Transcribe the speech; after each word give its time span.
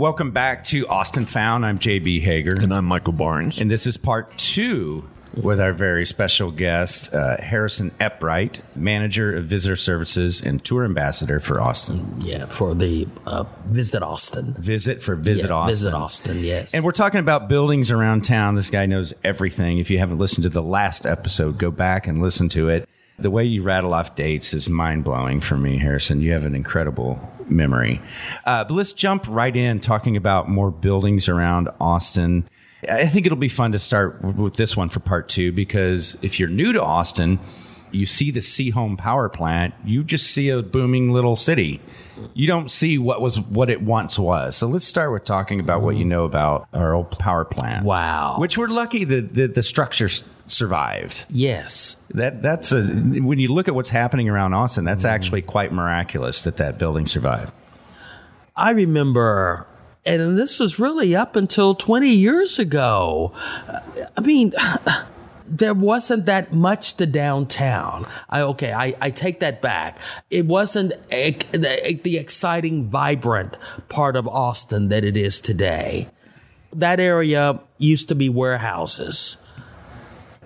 Welcome 0.00 0.30
back 0.30 0.64
to 0.64 0.86
Austin 0.86 1.26
Found. 1.26 1.66
I'm 1.66 1.78
JB 1.78 2.22
Hager. 2.22 2.54
And 2.58 2.72
I'm 2.72 2.86
Michael 2.86 3.12
Barnes. 3.12 3.60
And 3.60 3.70
this 3.70 3.86
is 3.86 3.98
part 3.98 4.34
two 4.38 5.06
with 5.34 5.60
our 5.60 5.74
very 5.74 6.06
special 6.06 6.50
guest, 6.50 7.14
uh, 7.14 7.36
Harrison 7.38 7.92
Eppright, 8.00 8.62
manager 8.74 9.36
of 9.36 9.44
visitor 9.44 9.76
services 9.76 10.40
and 10.40 10.64
tour 10.64 10.86
ambassador 10.86 11.38
for 11.38 11.60
Austin. 11.60 12.14
Yeah, 12.18 12.46
for 12.46 12.74
the 12.74 13.08
uh, 13.26 13.44
Visit 13.66 14.02
Austin. 14.02 14.54
Visit 14.54 15.02
for 15.02 15.16
Visit 15.16 15.50
Yeah, 15.50 15.56
Austin. 15.56 15.70
Visit 15.70 15.92
Austin, 15.92 16.38
yes. 16.38 16.72
And 16.74 16.82
we're 16.82 16.92
talking 16.92 17.20
about 17.20 17.50
buildings 17.50 17.90
around 17.90 18.24
town. 18.24 18.54
This 18.54 18.70
guy 18.70 18.86
knows 18.86 19.12
everything. 19.22 19.80
If 19.80 19.90
you 19.90 19.98
haven't 19.98 20.16
listened 20.16 20.44
to 20.44 20.48
the 20.48 20.62
last 20.62 21.04
episode, 21.04 21.58
go 21.58 21.70
back 21.70 22.06
and 22.06 22.22
listen 22.22 22.48
to 22.48 22.70
it. 22.70 22.88
The 23.18 23.30
way 23.30 23.44
you 23.44 23.62
rattle 23.62 23.92
off 23.92 24.14
dates 24.14 24.54
is 24.54 24.66
mind 24.66 25.04
blowing 25.04 25.42
for 25.42 25.58
me, 25.58 25.76
Harrison. 25.76 26.22
You 26.22 26.32
have 26.32 26.44
an 26.46 26.54
incredible 26.54 27.20
memory. 27.50 28.00
Uh, 28.44 28.64
but 28.64 28.74
let's 28.74 28.92
jump 28.92 29.24
right 29.28 29.54
in 29.54 29.80
talking 29.80 30.16
about 30.16 30.48
more 30.48 30.70
buildings 30.70 31.28
around 31.28 31.68
Austin. 31.80 32.48
I 32.90 33.06
think 33.06 33.26
it'll 33.26 33.36
be 33.36 33.48
fun 33.48 33.72
to 33.72 33.78
start 33.78 34.22
with 34.22 34.54
this 34.54 34.76
one 34.76 34.88
for 34.88 35.00
part 35.00 35.28
two 35.28 35.52
because 35.52 36.18
if 36.22 36.40
you're 36.40 36.48
new 36.48 36.72
to 36.72 36.82
Austin, 36.82 37.38
you 37.92 38.06
see 38.06 38.30
the 38.30 38.40
Seaholm 38.40 38.96
power 38.96 39.28
plant, 39.28 39.74
you 39.84 40.04
just 40.04 40.30
see 40.30 40.48
a 40.48 40.62
booming 40.62 41.10
little 41.12 41.36
city. 41.36 41.80
You 42.34 42.46
don't 42.46 42.70
see 42.70 42.98
what 42.98 43.22
was 43.22 43.40
what 43.40 43.70
it 43.70 43.80
once 43.82 44.18
was. 44.18 44.56
So 44.56 44.66
let's 44.66 44.84
start 44.84 45.12
with 45.12 45.24
talking 45.24 45.58
about 45.58 45.80
what 45.80 45.96
you 45.96 46.04
know 46.04 46.24
about 46.24 46.68
our 46.72 46.94
old 46.94 47.18
power 47.18 47.44
plant. 47.44 47.84
Wow. 47.86 48.36
Which 48.38 48.58
we're 48.58 48.68
lucky 48.68 49.04
that 49.04 49.34
the, 49.34 49.46
the 49.46 49.62
structure 49.62 50.08
survived. 50.46 51.26
yes. 51.30 51.96
That 52.10 52.42
that's 52.42 52.72
a, 52.72 52.82
when 52.82 53.38
you 53.38 53.48
look 53.48 53.68
at 53.68 53.74
what's 53.74 53.90
happening 53.90 54.28
around 54.28 54.52
Austin, 54.52 54.84
that's 54.84 55.04
actually 55.04 55.42
quite 55.42 55.72
miraculous 55.72 56.42
that 56.42 56.56
that 56.58 56.76
building 56.76 57.06
survived. 57.06 57.52
I 58.56 58.70
remember, 58.72 59.66
and 60.04 60.36
this 60.36 60.60
was 60.60 60.78
really 60.78 61.14
up 61.16 61.36
until 61.36 61.74
20 61.74 62.08
years 62.08 62.58
ago. 62.58 63.32
I 64.16 64.20
mean, 64.20 64.52
there 65.50 65.74
wasn't 65.74 66.26
that 66.26 66.52
much 66.52 66.94
to 66.94 67.06
downtown. 67.06 68.06
I 68.28 68.42
okay, 68.42 68.72
I, 68.72 68.94
I 69.00 69.10
take 69.10 69.40
that 69.40 69.60
back. 69.60 69.98
It 70.30 70.46
wasn't 70.46 70.92
a, 71.10 71.32
the, 71.52 72.00
the 72.02 72.18
exciting, 72.18 72.88
vibrant 72.88 73.56
part 73.88 74.14
of 74.16 74.28
Austin 74.28 74.88
that 74.90 75.04
it 75.04 75.16
is 75.16 75.40
today. 75.40 76.08
That 76.72 77.00
area 77.00 77.60
used 77.78 78.08
to 78.08 78.14
be 78.14 78.28
warehouses 78.28 79.38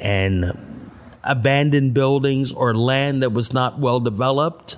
and 0.01 0.91
abandoned 1.23 1.93
buildings 1.93 2.51
or 2.51 2.75
land 2.75 3.23
that 3.23 3.31
was 3.31 3.53
not 3.53 3.79
well 3.79 4.01
developed. 4.01 4.77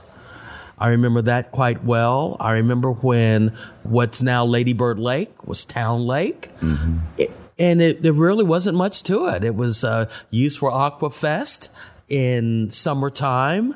I 0.78 0.88
remember 0.88 1.22
that 1.22 1.52
quite 1.52 1.84
well. 1.84 2.36
I 2.40 2.52
remember 2.52 2.90
when 2.90 3.56
what's 3.84 4.20
now 4.20 4.44
Lady 4.44 4.72
Bird 4.72 4.98
Lake 4.98 5.46
was 5.46 5.64
Town 5.64 6.04
Lake. 6.04 6.50
Mm-hmm. 6.60 6.98
It- 7.16 7.30
and 7.58 7.80
it, 7.80 8.02
there 8.02 8.12
really 8.12 8.44
wasn't 8.44 8.76
much 8.76 9.02
to 9.04 9.26
it. 9.26 9.44
It 9.44 9.54
was 9.54 9.84
uh, 9.84 10.10
used 10.30 10.58
for 10.58 10.70
Aquafest 10.70 11.68
in 12.08 12.70
summertime. 12.70 13.74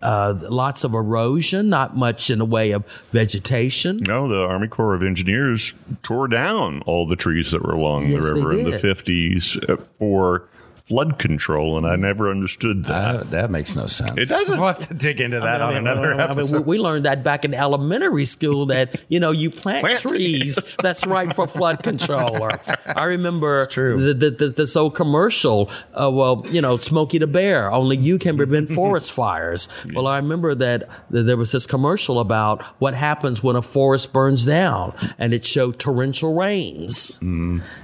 Uh, 0.00 0.32
lots 0.48 0.84
of 0.84 0.94
erosion, 0.94 1.68
not 1.68 1.96
much 1.96 2.30
in 2.30 2.38
the 2.38 2.44
way 2.44 2.70
of 2.70 2.84
vegetation. 3.10 3.96
No, 3.96 4.28
the 4.28 4.40
Army 4.46 4.68
Corps 4.68 4.94
of 4.94 5.02
Engineers 5.02 5.74
tore 6.04 6.28
down 6.28 6.82
all 6.82 7.04
the 7.08 7.16
trees 7.16 7.50
that 7.50 7.62
were 7.62 7.72
along 7.72 8.06
Yes, 8.06 8.24
the 8.24 8.34
river 8.34 8.56
in 8.56 8.70
the 8.70 8.76
50s 8.76 9.82
for 9.98 10.48
flood 10.88 11.18
control, 11.18 11.76
and 11.76 11.86
I 11.86 11.96
never 11.96 12.30
understood 12.30 12.84
that. 12.84 13.16
Uh, 13.16 13.22
that 13.24 13.50
makes 13.50 13.76
no 13.76 13.86
sense. 13.86 14.12
It 14.16 14.28
doesn't. 14.28 14.58
We'll 14.58 14.68
have 14.68 14.88
to 14.88 14.94
dig 14.94 15.20
into 15.20 15.38
that 15.40 15.60
I 15.60 15.66
on 15.66 15.74
mean, 15.74 15.86
another 15.86 16.14
I 16.14 16.28
mean, 16.28 16.30
episode. 16.30 16.66
we, 16.66 16.78
we 16.78 16.82
learned 16.82 17.04
that 17.04 17.22
back 17.22 17.44
in 17.44 17.52
elementary 17.52 18.24
school 18.24 18.66
that 18.66 19.00
you 19.08 19.20
know 19.20 19.30
you 19.30 19.50
plant, 19.50 19.82
Plant 19.82 20.00
trees. 20.00 20.58
That's 20.82 21.06
right 21.06 21.34
for 21.34 21.46
flood 21.46 21.82
control. 21.82 22.42
Or 22.42 22.50
I 22.86 23.04
remember 23.04 23.66
true. 23.66 24.00
The, 24.00 24.14
the, 24.14 24.30
the, 24.30 24.46
this 24.48 24.76
old 24.76 24.94
commercial. 24.94 25.70
Uh, 25.94 26.10
well, 26.10 26.44
you 26.48 26.60
know, 26.60 26.76
Smokey 26.76 27.18
the 27.18 27.26
Bear. 27.26 27.70
Only 27.70 27.96
you 27.96 28.18
can 28.18 28.36
prevent 28.36 28.68
forest 28.78 29.12
fires. 29.12 29.68
Well, 29.94 30.06
I 30.06 30.16
remember 30.16 30.54
that, 30.54 30.88
that 31.10 31.24
there 31.24 31.36
was 31.36 31.52
this 31.52 31.66
commercial 31.66 32.18
about 32.20 32.62
what 32.80 32.94
happens 32.94 33.42
when 33.42 33.56
a 33.56 33.62
forest 33.62 34.12
burns 34.12 34.46
down, 34.46 34.94
and 35.18 35.32
it 35.32 35.44
showed 35.44 35.78
torrential 35.78 36.34
rains. 36.34 37.18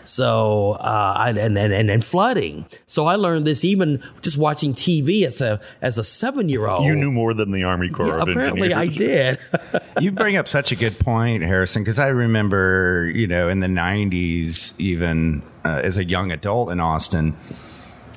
So 0.05 0.73
uh, 0.73 1.25
and, 1.27 1.39
and 1.39 1.73
and 1.73 1.91
and 1.91 2.05
flooding. 2.05 2.67
So 2.95 3.07
I 3.07 3.17
learned 3.17 3.45
this 3.45 3.65
even 3.65 4.01
just 4.23 4.39
watching 4.39 4.73
TV 4.73 5.27
as 5.27 5.41
a 5.41 5.61
as 5.83 5.99
a 5.99 6.05
seven 6.05 6.49
year 6.49 6.69
old. 6.69 6.85
You 6.85 6.95
knew 6.95 7.11
more 7.11 7.35
than 7.35 7.51
the 7.51 7.65
Army 7.65 7.89
Corps 7.89 8.07
Yeah, 8.07 8.23
of 8.23 8.29
apparently 8.29 8.73
I 8.73 8.87
did. 8.87 9.41
you 10.01 10.13
bring 10.13 10.37
up 10.37 10.47
such 10.47 10.71
a 10.71 10.77
good 10.77 10.97
point, 11.01 11.43
Harrison, 11.43 11.83
because 11.83 11.99
I 11.99 12.07
remember, 12.07 13.11
you 13.13 13.27
know, 13.27 13.49
in 13.49 13.59
the 13.59 13.67
90s, 13.67 14.75
even 14.79 15.43
uh, 15.65 15.81
as 15.83 15.97
a 15.97 16.05
young 16.05 16.31
adult 16.31 16.71
in 16.71 16.79
Austin, 16.79 17.35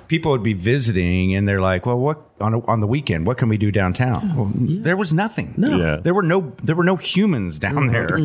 people 0.07 0.31
would 0.31 0.43
be 0.43 0.53
visiting 0.53 1.33
and 1.35 1.47
they're 1.47 1.61
like, 1.61 1.85
well, 1.85 1.97
what 1.97 2.21
on, 2.39 2.53
a, 2.53 2.65
on 2.67 2.79
the 2.81 2.87
weekend, 2.87 3.25
what 3.25 3.37
can 3.37 3.49
we 3.49 3.57
do 3.57 3.71
downtown? 3.71 4.35
Well, 4.35 4.51
There 4.55 4.95
was 4.95 5.13
nothing. 5.13 5.53
No. 5.57 5.77
Yeah. 5.77 5.97
There 5.97 6.13
were 6.13 6.21
no 6.21 6.53
there 6.63 6.75
were 6.75 6.83
no 6.83 6.95
humans 6.95 7.57
down 7.59 7.87
there. 7.87 8.17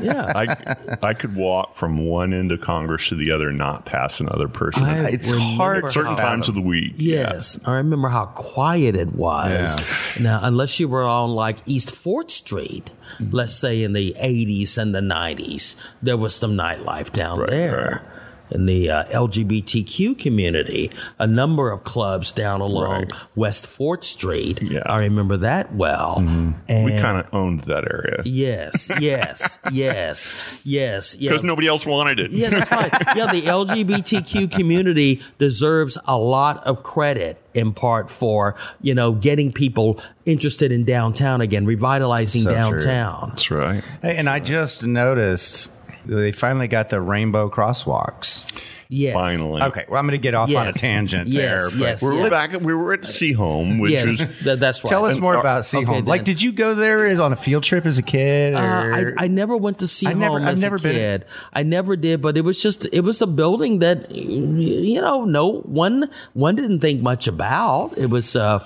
yeah. 0.00 0.32
I, 0.34 0.96
I 1.02 1.14
could 1.14 1.36
walk 1.36 1.74
from 1.76 1.98
one 1.98 2.32
end 2.32 2.50
of 2.50 2.60
Congress 2.62 3.08
to 3.10 3.14
the 3.14 3.30
other, 3.30 3.52
not 3.52 3.84
pass 3.84 4.20
another 4.20 4.48
person. 4.48 4.84
I 4.84 5.10
It's 5.10 5.30
hard 5.30 5.88
Certain 5.90 6.12
how- 6.16 6.22
times 6.22 6.48
of 6.48 6.54
the 6.54 6.62
week. 6.62 6.94
Yes, 6.96 7.58
I 7.66 7.74
remember 7.76 8.08
how 8.08 8.26
quiet 8.26 8.96
it 8.96 9.14
was. 9.14 9.78
Now, 10.18 10.40
unless 10.42 10.80
you 10.80 10.88
were 10.88 11.04
on 11.04 11.30
like 11.30 11.58
East 11.66 11.90
4th 11.90 12.30
Street, 12.30 12.90
Mm-hmm. 13.18 13.36
let's 13.36 13.52
say 13.54 13.82
in 13.82 13.92
the 13.92 14.16
80s 14.18 14.78
and 14.78 14.94
the 14.94 15.00
90s, 15.00 15.76
there 16.00 16.16
was 16.16 16.34
some 16.34 16.52
nightlife 16.56 17.12
down 17.12 17.40
Right, 17.40 17.50
there. 17.50 18.02
In 18.52 18.66
the 18.66 18.90
uh, 18.90 19.04
LGBTQ 19.04 20.18
community, 20.18 20.90
a 21.18 21.26
number 21.26 21.70
of 21.70 21.84
clubs 21.84 22.32
down 22.32 22.60
along 22.60 22.82
Right. 23.02 23.12
West 23.34 23.66
4th 23.66 24.04
Street. 24.04 24.60
Yeah. 24.62 24.82
I 24.86 24.98
remember 24.98 25.36
that 25.38 25.74
well. 25.74 26.16
And 26.18 26.54
We 26.84 26.92
kind 27.00 27.18
of 27.18 27.32
owned 27.32 27.62
that 27.62 27.84
area 27.90 28.22
yes, 28.24 28.90
yes, 29.00 29.58
yes, 29.72 30.60
yes, 30.64 31.16
yeah. 31.18 31.30
because 31.30 31.42
nobody 31.42 31.66
else 31.68 31.86
wanted 31.86 32.18
it. 32.20 32.30
Yeah, 32.32 32.50
that's 32.50 32.70
right. 32.70 32.92
Yeah, 33.16 33.30
the 33.32 33.42
LGBTQ 33.42 34.50
community 34.50 35.22
deserves 35.38 35.98
a 36.06 36.16
lot 36.16 36.64
of 36.66 36.82
credit 36.82 37.38
in 37.54 37.72
part 37.74 38.10
for, 38.10 38.54
you 38.80 38.94
know, 38.94 39.12
getting 39.12 39.52
people 39.52 40.00
interested 40.24 40.72
in 40.72 40.84
downtown 40.84 41.40
again, 41.40 41.66
revitalizing 41.66 42.42
So 42.42 42.50
true. 42.50 42.80
downtown. 42.80 43.28
That's 43.30 43.50
right. 43.50 43.84
Hey, 44.00 44.16
and 44.16 44.28
I 44.28 44.38
just 44.40 44.84
noticed 44.86 45.70
they 46.06 46.32
finally 46.32 46.68
got 46.68 46.88
the 46.90 47.00
rainbow 47.00 47.48
crosswalks. 47.50 48.50
Yes. 48.94 49.14
Finally. 49.14 49.62
Okay, 49.62 49.86
well, 49.88 49.98
I'm 49.98 50.04
going 50.06 50.18
to 50.20 50.22
get 50.22 50.34
off 50.34 50.54
on 50.54 50.66
a 50.66 50.72
tangent 50.74 51.26
Yes, 51.28 51.70
there. 51.72 51.78
but 51.80 51.84
yes. 51.86 52.02
We 52.02 52.08
were 52.10 52.14
Yes. 52.28 52.30
back. 52.30 52.60
We 52.60 52.74
were 52.74 52.92
at 52.92 53.00
Seaholm, 53.02 53.80
which 53.80 53.92
Yes, 53.92 54.04
is 54.04 54.18
th- 54.44 54.58
that's 54.58 54.84
right. 54.84 54.90
Tell 54.90 55.06
us 55.06 55.18
more 55.18 55.34
about 55.34 55.62
Seaholm. 55.62 55.88
okay, 55.88 56.02
like, 56.02 56.24
did 56.24 56.42
you 56.42 56.52
go 56.52 56.74
there 56.74 57.18
on 57.22 57.32
a 57.32 57.36
field 57.36 57.62
trip 57.62 57.86
as 57.86 57.96
a 57.96 58.02
kid? 58.02 58.54
Uh, 58.54 58.58
I, 58.58 59.04
I 59.16 59.28
never 59.28 59.56
went 59.56 59.78
to 59.78 59.88
see 59.88 60.06
I 60.06 60.12
never- 60.12 60.38
home 60.40 60.46
I've 60.46 60.52
as 60.54 60.62
never 60.62 60.76
a 60.76 60.78
been- 60.78 60.92
kid. 60.92 61.24
I 61.54 61.62
never 61.62 61.96
did, 61.96 62.20
but 62.20 62.36
it 62.36 62.42
was 62.42 62.60
just 62.62 62.86
it 62.92 63.00
was 63.00 63.22
a 63.22 63.26
building 63.26 63.78
that 63.78 64.10
you 64.10 65.00
know 65.00 65.24
no 65.24 65.60
one 65.62 66.10
one 66.34 66.54
didn't 66.56 66.80
think 66.80 67.00
much 67.00 67.26
about. 67.26 67.96
It 67.96 68.10
was 68.10 68.36
uh, 68.36 68.58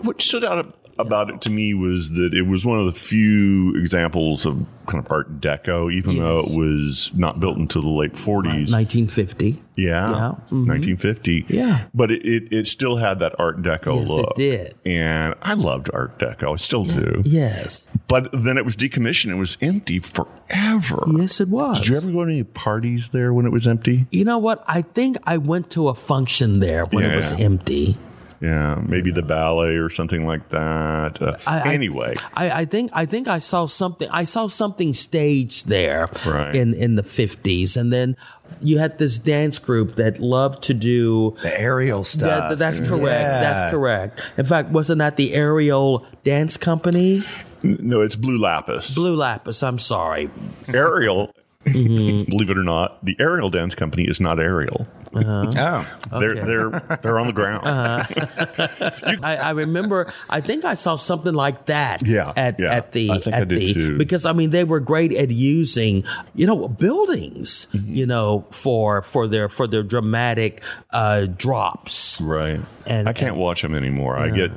what 0.00 0.20
stood 0.20 0.42
out 0.44 0.74
about 0.98 1.30
it 1.30 1.40
to 1.42 1.50
me 1.50 1.74
was 1.74 2.10
that 2.10 2.34
it 2.34 2.42
was 2.42 2.64
one 2.66 2.78
of 2.78 2.86
the 2.86 2.92
few 2.92 3.74
examples 3.76 4.46
of 4.46 4.64
kind 4.86 5.04
of 5.04 5.10
Art 5.10 5.40
Deco, 5.40 5.92
even 5.92 6.18
though 6.18 6.38
it 6.38 6.58
was 6.58 7.12
not 7.14 7.38
built 7.40 7.56
until 7.56 7.82
the 7.82 7.88
late 7.88 8.12
40s. 8.14 8.72
1950. 8.72 9.62
Yeah, 9.74 10.10
Yeah. 10.10 10.34
Mhm. 10.50 10.66
1950. 10.66 11.46
Yeah. 11.48 11.84
but 11.94 12.10
it, 12.10 12.22
it, 12.26 12.52
it 12.52 12.66
still 12.66 12.96
had 12.96 13.20
that 13.20 13.34
Art 13.38 13.62
Deco 13.62 14.00
Yes, 14.00 14.10
it 14.10 14.12
look. 14.14 14.34
did. 14.34 14.74
and 14.84 15.34
I 15.40 15.54
loved 15.54 15.88
Art 15.94 16.18
Deco. 16.18 16.52
I 16.52 16.56
still 16.56 16.84
do. 16.84 17.22
Yes. 17.24 17.88
But 18.08 18.28
then 18.32 18.58
it 18.58 18.64
was 18.64 18.76
decommissioned. 18.76 19.30
It 19.30 19.36
was 19.36 19.56
empty 19.62 19.98
forever. 19.98 21.04
Yes, 21.16 21.40
it 21.40 21.48
was. 21.48 21.78
Did 21.80 21.88
you 21.88 21.96
ever 21.96 22.10
go 22.10 22.24
to 22.24 22.30
any 22.30 22.44
parties 22.44 23.10
there 23.10 23.32
when 23.32 23.46
it 23.46 23.52
was 23.52 23.66
empty? 23.66 24.06
You 24.10 24.24
know 24.24 24.38
what? 24.38 24.62
I 24.66 24.82
think 24.82 25.16
I 25.24 25.38
went 25.38 25.70
to 25.70 25.88
a 25.88 25.94
function 25.94 26.60
there 26.60 26.84
when 26.86 27.04
it 27.04 27.16
was 27.16 27.32
empty. 27.32 27.96
Yeah, 28.42 28.80
maybe 28.84 29.12
the 29.12 29.22
ballet 29.22 29.76
or 29.76 29.88
something 29.88 30.26
like 30.26 30.48
that. 30.48 31.22
Uh, 31.22 31.36
I- 31.46 31.60
I- 31.60 31.72
anyway, 31.74 32.14
I, 32.34 32.50
I 32.50 32.64
think 32.64 32.90
I 32.92 33.06
think 33.06 33.28
I 33.28 33.38
saw 33.38 33.66
something. 33.66 34.08
I 34.10 34.24
saw 34.24 34.48
something 34.48 34.92
staged 34.94 35.68
there 35.68 36.06
Right. 36.26 36.52
in 36.54 36.74
in 36.74 36.96
the 36.96 37.04
fifties, 37.04 37.76
and 37.76 37.92
then 37.92 38.16
you 38.60 38.78
had 38.78 38.98
this 38.98 39.18
dance 39.20 39.60
group 39.60 39.94
that 39.94 40.18
loved 40.18 40.62
to 40.64 40.74
do. 40.74 41.36
The 41.42 41.58
aerial 41.58 42.02
stuff. 42.02 42.48
th- 42.48 42.58
that's 42.58 42.80
correct. 42.80 43.04
Yeah. 43.30 43.40
That's 43.40 43.70
correct. 43.70 44.20
In 44.36 44.44
fact, 44.44 44.70
wasn't 44.70 44.98
that 44.98 45.16
the 45.16 45.34
Aerial 45.34 46.04
Dance 46.24 46.56
Company? 46.56 47.22
No, 47.62 48.00
it's 48.00 48.16
Blue 48.16 48.38
Lapis. 48.38 48.92
Blue 48.92 49.14
Lapis. 49.14 49.62
I'm 49.62 49.78
sorry. 49.78 50.30
Ariel, 50.74 51.32
Mm-hmm. 51.64 52.24
believe 52.30 52.50
it 52.50 52.58
or 52.58 52.64
not, 52.64 53.04
the 53.04 53.16
aerial 53.20 53.50
Dance 53.50 53.74
Company 53.74 54.04
is 54.04 54.20
not 54.20 54.40
Ariel. 54.40 54.86
Oh. 55.14 55.86
They're 56.18 56.34
they're 56.34 56.98
they're 57.02 57.18
on 57.18 57.26
the 57.26 57.32
ground. 57.34 57.66
Uh-huh. 57.66 59.18
I, 59.22 59.36
I 59.36 59.50
remember. 59.50 60.12
I 60.30 60.40
think 60.40 60.64
I 60.64 60.72
saw 60.74 60.96
something 60.96 61.34
like 61.34 61.66
that. 61.66 62.06
Yeah, 62.06 62.32
At, 62.34 62.58
yeah. 62.58 62.74
at 62.74 62.92
the 62.92 63.10
I 63.10 63.18
think 63.18 63.36
I 63.36 63.40
at 63.40 63.48
did 63.48 63.58
the 63.60 63.74
too. 63.74 63.98
because 63.98 64.24
I 64.24 64.32
mean 64.32 64.50
they 64.50 64.64
were 64.64 64.80
great 64.80 65.12
at 65.12 65.30
using 65.30 66.04
you 66.34 66.46
know 66.46 66.66
buildings 66.68 67.66
Mm-hmm. 67.72 67.94
you 67.94 68.06
know 68.06 68.46
for 68.50 69.02
for 69.02 69.28
their 69.28 69.48
for 69.48 69.66
their 69.66 69.82
dramatic 69.82 70.62
uh, 70.92 71.26
drops. 71.26 72.20
Right. 72.20 72.60
And- 72.86 73.08
I 73.08 73.12
can't 73.12 73.36
watch 73.36 73.62
them 73.62 73.74
anymore. 73.74 74.16
I 74.16 74.30
get 74.30 74.50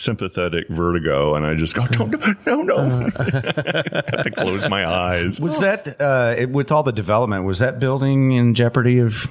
sympathetic 0.00 0.68
vertigo, 0.68 1.34
and 1.34 1.44
I 1.44 1.54
just 1.54 1.74
go, 1.74 1.84
no, 1.98 2.06
no, 2.06 2.34
no, 2.46 2.62
no. 2.62 2.76
I 3.18 4.02
have 4.06 4.24
to 4.24 4.32
close 4.36 4.68
my 4.68 4.86
eyes. 4.88 5.38
Was 5.40 5.60
that 5.60 6.00
uh, 6.00 6.34
it, 6.36 6.50
with 6.50 6.72
all 6.72 6.82
the 6.82 6.92
development? 6.92 7.44
Was 7.44 7.58
that 7.58 7.78
building 7.78 8.32
in 8.32 8.54
jeopardy 8.54 8.98
of 8.98 9.28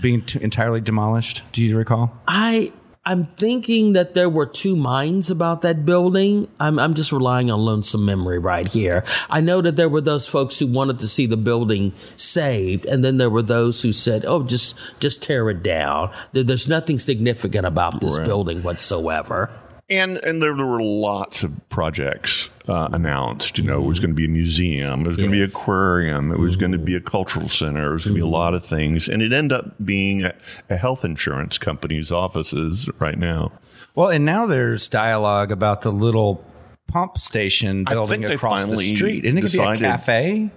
being 0.00 0.22
t- 0.22 0.42
entirely 0.42 0.80
demolished? 0.80 1.42
Do 1.52 1.62
you 1.62 1.76
recall? 1.76 2.18
I 2.26 2.72
I'm 3.04 3.26
thinking 3.36 3.94
that 3.94 4.14
there 4.14 4.28
were 4.28 4.46
two 4.46 4.76
minds 4.76 5.28
about 5.28 5.62
that 5.62 5.84
building. 5.84 6.46
I'm 6.60 6.78
I'm 6.78 6.94
just 6.94 7.10
relying 7.10 7.50
on 7.50 7.58
lonesome 7.58 8.04
memory 8.04 8.38
right 8.38 8.68
here. 8.68 9.04
I 9.28 9.40
know 9.40 9.60
that 9.60 9.74
there 9.74 9.88
were 9.88 10.00
those 10.00 10.28
folks 10.28 10.60
who 10.60 10.68
wanted 10.68 11.00
to 11.00 11.08
see 11.08 11.26
the 11.26 11.36
building 11.36 11.94
saved, 12.16 12.86
and 12.86 13.04
then 13.04 13.18
there 13.18 13.30
were 13.30 13.42
those 13.42 13.82
who 13.82 13.92
said, 13.92 14.24
"Oh, 14.24 14.44
just 14.44 14.76
just 15.00 15.20
tear 15.20 15.50
it 15.50 15.64
down." 15.64 16.10
There's 16.32 16.68
nothing 16.68 17.00
significant 17.00 17.66
about 17.66 18.00
this 18.00 18.18
Right. 18.18 18.26
building 18.26 18.62
whatsoever. 18.62 19.50
And 19.90 20.18
and 20.18 20.40
there, 20.40 20.54
there 20.54 20.64
were 20.64 20.80
lots 20.82 21.42
of 21.42 21.50
projects 21.70 22.41
uh, 22.68 22.88
announced. 22.92 23.58
You 23.58 23.64
know, 23.64 23.82
it 23.82 23.86
was 23.86 23.98
mm-hmm. 23.98 24.06
going 24.06 24.16
to 24.16 24.16
be 24.16 24.24
a 24.26 24.28
museum. 24.28 25.02
It 25.02 25.08
was 25.08 25.16
going 25.16 25.30
to 25.30 25.36
be 25.36 25.42
an 25.42 25.48
aquarium. 25.48 26.32
It 26.32 26.38
was 26.38 26.56
going 26.56 26.72
to 26.72 26.78
mm-hmm. 26.78 26.84
be 26.84 26.94
a 26.96 27.00
cultural 27.00 27.48
center. 27.48 27.90
It 27.90 27.92
was 27.94 28.04
going 28.04 28.14
to 28.14 28.18
be 28.18 28.20
a 28.20 28.24
mm-hmm. 28.24 28.32
lot 28.32 28.54
of 28.54 28.64
things. 28.64 29.08
And 29.08 29.22
it 29.22 29.32
ended 29.32 29.56
up 29.56 29.74
being 29.84 30.24
a, 30.24 30.34
a 30.70 30.76
health 30.76 31.04
insurance 31.04 31.58
company's 31.58 32.12
offices 32.12 32.88
right 32.98 33.18
now. 33.18 33.52
Well, 33.94 34.08
and 34.08 34.24
now 34.24 34.46
there's 34.46 34.88
dialogue 34.88 35.52
about 35.52 35.82
the 35.82 35.92
little 35.92 36.44
pump 36.88 37.18
station 37.18 37.84
building 37.84 38.24
across 38.24 38.66
the 38.66 38.76
street. 38.78 39.24
Isn't 39.24 39.38
it 39.38 39.56
going 39.56 39.74
to 39.74 39.80
be 39.80 39.86
a 39.86 39.90
cafe? 39.90 40.50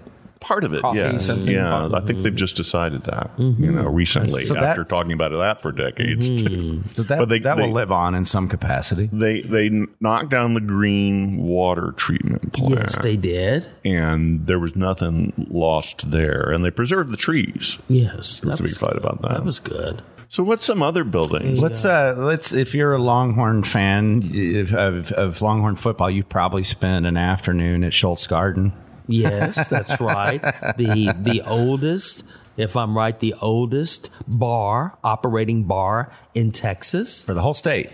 Part 0.46 0.64
of 0.64 0.74
it, 0.76 0.82
Coffee, 0.84 1.00
yeah. 1.00 1.90
I 1.92 2.02
think 2.02 2.22
they've 2.22 2.36
just 2.36 2.56
decided 2.56 3.02
that. 3.06 3.32
You 3.38 3.72
know, 3.72 3.86
recently 3.90 4.46
So 4.46 4.56
after 4.56 4.84
talking 4.84 5.12
about 5.12 5.32
that 5.32 5.60
for 5.60 5.72
decades 5.72 6.28
too. 6.30 6.84
But 6.96 7.08
that, 7.08 7.18
But 7.18 7.30
they- 7.30 7.40
that 7.40 7.58
they- 7.58 7.64
will 7.64 7.72
live 7.74 7.92
on 7.92 8.14
in 8.14 8.26
some 8.26 8.48
capacity. 8.48 9.10
They 9.12 9.42
they 9.42 9.72
knocked 10.00 10.30
down 10.30 10.54
the 10.54 10.62
green 10.62 11.38
water 11.38 11.94
treatment 11.98 12.54
plant. 12.54 12.76
Yes, 12.76 12.98
they 13.00 13.18
did. 13.18 13.68
and 13.84 14.46
there 14.46 14.60
was 14.60 14.76
nothing 14.76 15.34
lost 15.50 16.12
there, 16.12 16.52
and 16.52 16.64
they 16.64 16.70
preserved 16.70 17.10
the 17.12 17.18
trees. 17.18 17.80
Yes, 17.88 18.40
that 18.42 18.46
There's 18.48 18.60
a 18.60 18.64
big 18.64 18.70
was, 18.70 18.78
fight 18.78 18.98
about 18.98 19.22
that. 19.24 19.32
that 19.32 19.46
was 19.46 19.60
good. 19.60 20.04
so, 20.30 20.44
what's 20.44 20.64
some 20.66 20.84
other 20.84 21.04
buildings? 21.04 21.60
Let's 21.62 21.84
uh, 21.86 22.14
let's 22.18 22.54
if 22.54 22.76
you're 22.76 22.94
a 22.94 23.02
Longhorn 23.02 23.64
fan 23.64 24.22
if, 24.32 24.74
of, 24.76 25.12
of 25.14 25.42
Longhorn 25.42 25.76
football, 25.76 26.10
you 26.12 26.24
probably 26.24 26.64
spent 26.64 27.08
an 27.08 27.18
afternoon 27.18 27.84
at 27.84 27.94
Scholz 27.94 28.28
Garden. 28.30 28.74
Yes, 29.08 29.70
that's 29.70 30.00
right. 30.00 30.42
The 30.78 31.14
the 31.18 31.42
oldest, 31.46 32.24
if 32.58 32.76
I'm 32.76 32.98
right, 32.98 33.20
the 33.20 33.34
oldest 33.42 34.10
bar, 34.28 34.98
operating 35.04 35.64
bar 35.64 36.12
in 36.34 36.52
Texas. 36.52 37.24
for 37.24 37.34
the 37.34 37.42
whole 37.42 37.54
state. 37.54 37.90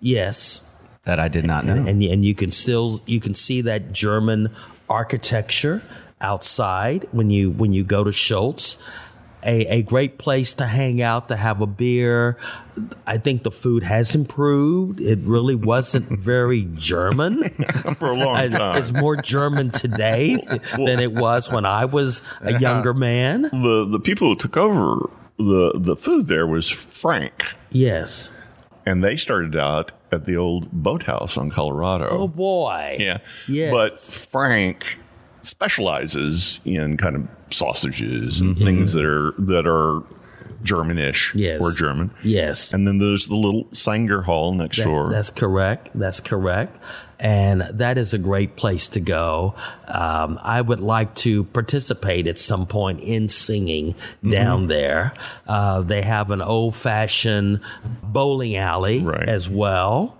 Yes. 0.00 0.62
That 1.04 1.18
I 1.18 1.28
did 1.28 1.44
not 1.46 1.64
know. 1.64 1.74
And 1.74 2.02
and 2.02 2.24
you 2.24 2.34
can 2.34 2.50
still 2.50 3.00
you 3.06 3.20
can 3.20 3.34
see 3.34 3.62
that 3.62 3.92
German 3.92 4.54
architecture 4.88 5.82
outside 6.20 7.06
when 7.12 7.30
you 7.30 7.50
when 7.50 7.72
you 7.72 7.84
go 7.84 8.04
to 8.04 8.10
Scholz. 8.10 8.76
A, 9.42 9.66
a 9.78 9.82
great 9.82 10.18
place 10.18 10.52
to 10.54 10.66
hang 10.66 11.00
out 11.00 11.28
to 11.28 11.36
have 11.36 11.60
a 11.60 11.66
beer. 11.66 12.36
I 13.06 13.16
think 13.18 13.42
the 13.42 13.50
food 13.50 13.82
has 13.82 14.14
improved. 14.14 15.00
It 15.00 15.18
really 15.22 15.54
wasn't 15.54 16.06
very 16.20 16.68
German. 16.74 17.48
for 17.96 18.10
a 18.10 18.14
long 18.14 18.50
time. 18.50 18.76
It's 18.76 18.92
more 18.92 19.16
German 19.16 19.70
today 19.70 20.36
than 20.76 21.00
it 21.00 21.12
was 21.12 21.50
when 21.50 21.64
I 21.64 21.86
was 21.86 22.22
a 22.42 22.50
uh-huh. 22.50 22.58
younger 22.58 22.94
man. 22.94 23.42
the 23.42 23.86
the 23.90 24.00
people 24.00 24.28
who 24.28 24.36
took 24.36 24.56
over 24.56 25.08
the 25.38 25.72
the 25.74 25.96
food 25.96 26.26
there 26.26 26.46
was 26.46 26.70
Frank, 26.70 27.44
Yes. 27.70 28.30
and 28.84 29.02
they 29.02 29.16
started 29.16 29.56
out 29.56 29.92
at 30.12 30.26
the 30.26 30.36
old 30.36 30.70
boathouse 30.70 31.38
on 31.38 31.50
Colorado. 31.50 32.08
Oh 32.10 32.28
boy. 32.28 32.96
Yeah. 33.00 33.18
Yes. 33.48 33.72
But 33.72 33.98
Frank 33.98 34.98
specializes 35.42 36.60
in 36.64 36.96
kind 36.96 37.16
of 37.16 37.28
sausages 37.52 38.40
and 38.40 38.56
things 38.58 38.92
that 38.94 39.04
are 39.04 39.32
that 39.38 39.66
are 39.66 40.02
Germanish 40.62 41.30
Mm-hmm. 41.30 41.38
Yes. 41.38 41.60
or 41.62 41.72
German. 41.72 42.10
Yes. 42.22 42.72
And 42.74 42.86
then 42.86 42.98
there's 42.98 43.26
the 43.26 43.34
little 43.36 43.66
Sanger 43.72 44.22
Hall 44.22 44.52
next 44.52 44.78
That- 44.78 44.84
door. 44.84 45.10
That's 45.10 45.30
correct. 45.30 45.90
That's 45.94 46.20
correct. 46.20 46.76
And 47.18 47.62
that 47.72 47.98
is 47.98 48.14
a 48.14 48.18
great 48.18 48.56
place 48.56 48.88
to 48.88 49.00
go. 49.00 49.54
Um, 49.88 50.38
I 50.42 50.60
would 50.62 50.80
like 50.80 51.14
to 51.16 51.44
participate 51.44 52.26
at 52.26 52.38
some 52.38 52.66
point 52.66 53.00
in 53.00 53.28
singing 53.28 53.92
Mm-hmm. 53.94 54.30
down 54.30 54.66
there. 54.68 55.12
Uh, 55.46 55.80
they 55.82 56.02
have 56.02 56.30
an 56.30 56.40
old 56.42 56.76
fashioned 56.76 57.60
bowling 58.02 58.56
alley 58.56 59.00
Right. 59.00 59.28
as 59.28 59.48
well. 59.48 60.16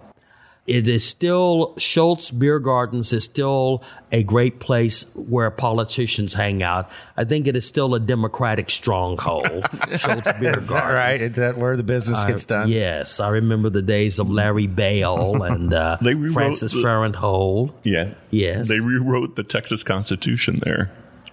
It 0.71 0.87
is 0.89 1.05
still, 1.05 1.75
Scholz 1.77 2.37
Beer 2.39 2.61
Gardens 2.61 3.13
is 3.13 3.25
still 3.25 3.83
a 4.13 4.23
great 4.23 4.61
place 4.61 5.05
where 5.17 5.51
politicians 5.51 6.35
hang 6.35 6.63
out. 6.63 6.89
I 7.17 7.25
think 7.25 7.47
it 7.49 7.57
is 7.57 7.67
still 7.67 7.95
a 7.97 8.01
Democratic 8.01 8.71
stronghold, 8.71 9.45
Scholz 9.99 10.39
Beer 10.41 10.57
Is 10.57 10.69
that 10.69 10.75
Gardens. 10.81 10.95
right? 10.95 11.21
Is 11.21 11.37
that 11.37 11.59
where 11.59 11.77
the 11.77 11.83
business 11.83 12.25
gets 12.25 12.45
done? 12.45 12.69
Yes, 12.69 13.19
I 13.19 13.31
remember 13.31 13.69
the 13.69 13.83
days 13.83 14.19
of 14.21 14.31
Larry 14.31 14.67
Bale 14.69 15.43
and 15.43 15.75
uh, 15.75 15.99
They 16.01 16.15
rewrote 16.15 16.35
Frances 16.35 16.73
the- 16.73 16.79
Farenthold. 16.83 17.73
yeah. 17.83 18.15
Yes. 18.31 18.69
They 18.69 18.79
rewrote 18.81 19.35
the 19.37 19.43
Texas 19.43 19.83
Constitution 19.83 20.61
there, 20.63 20.91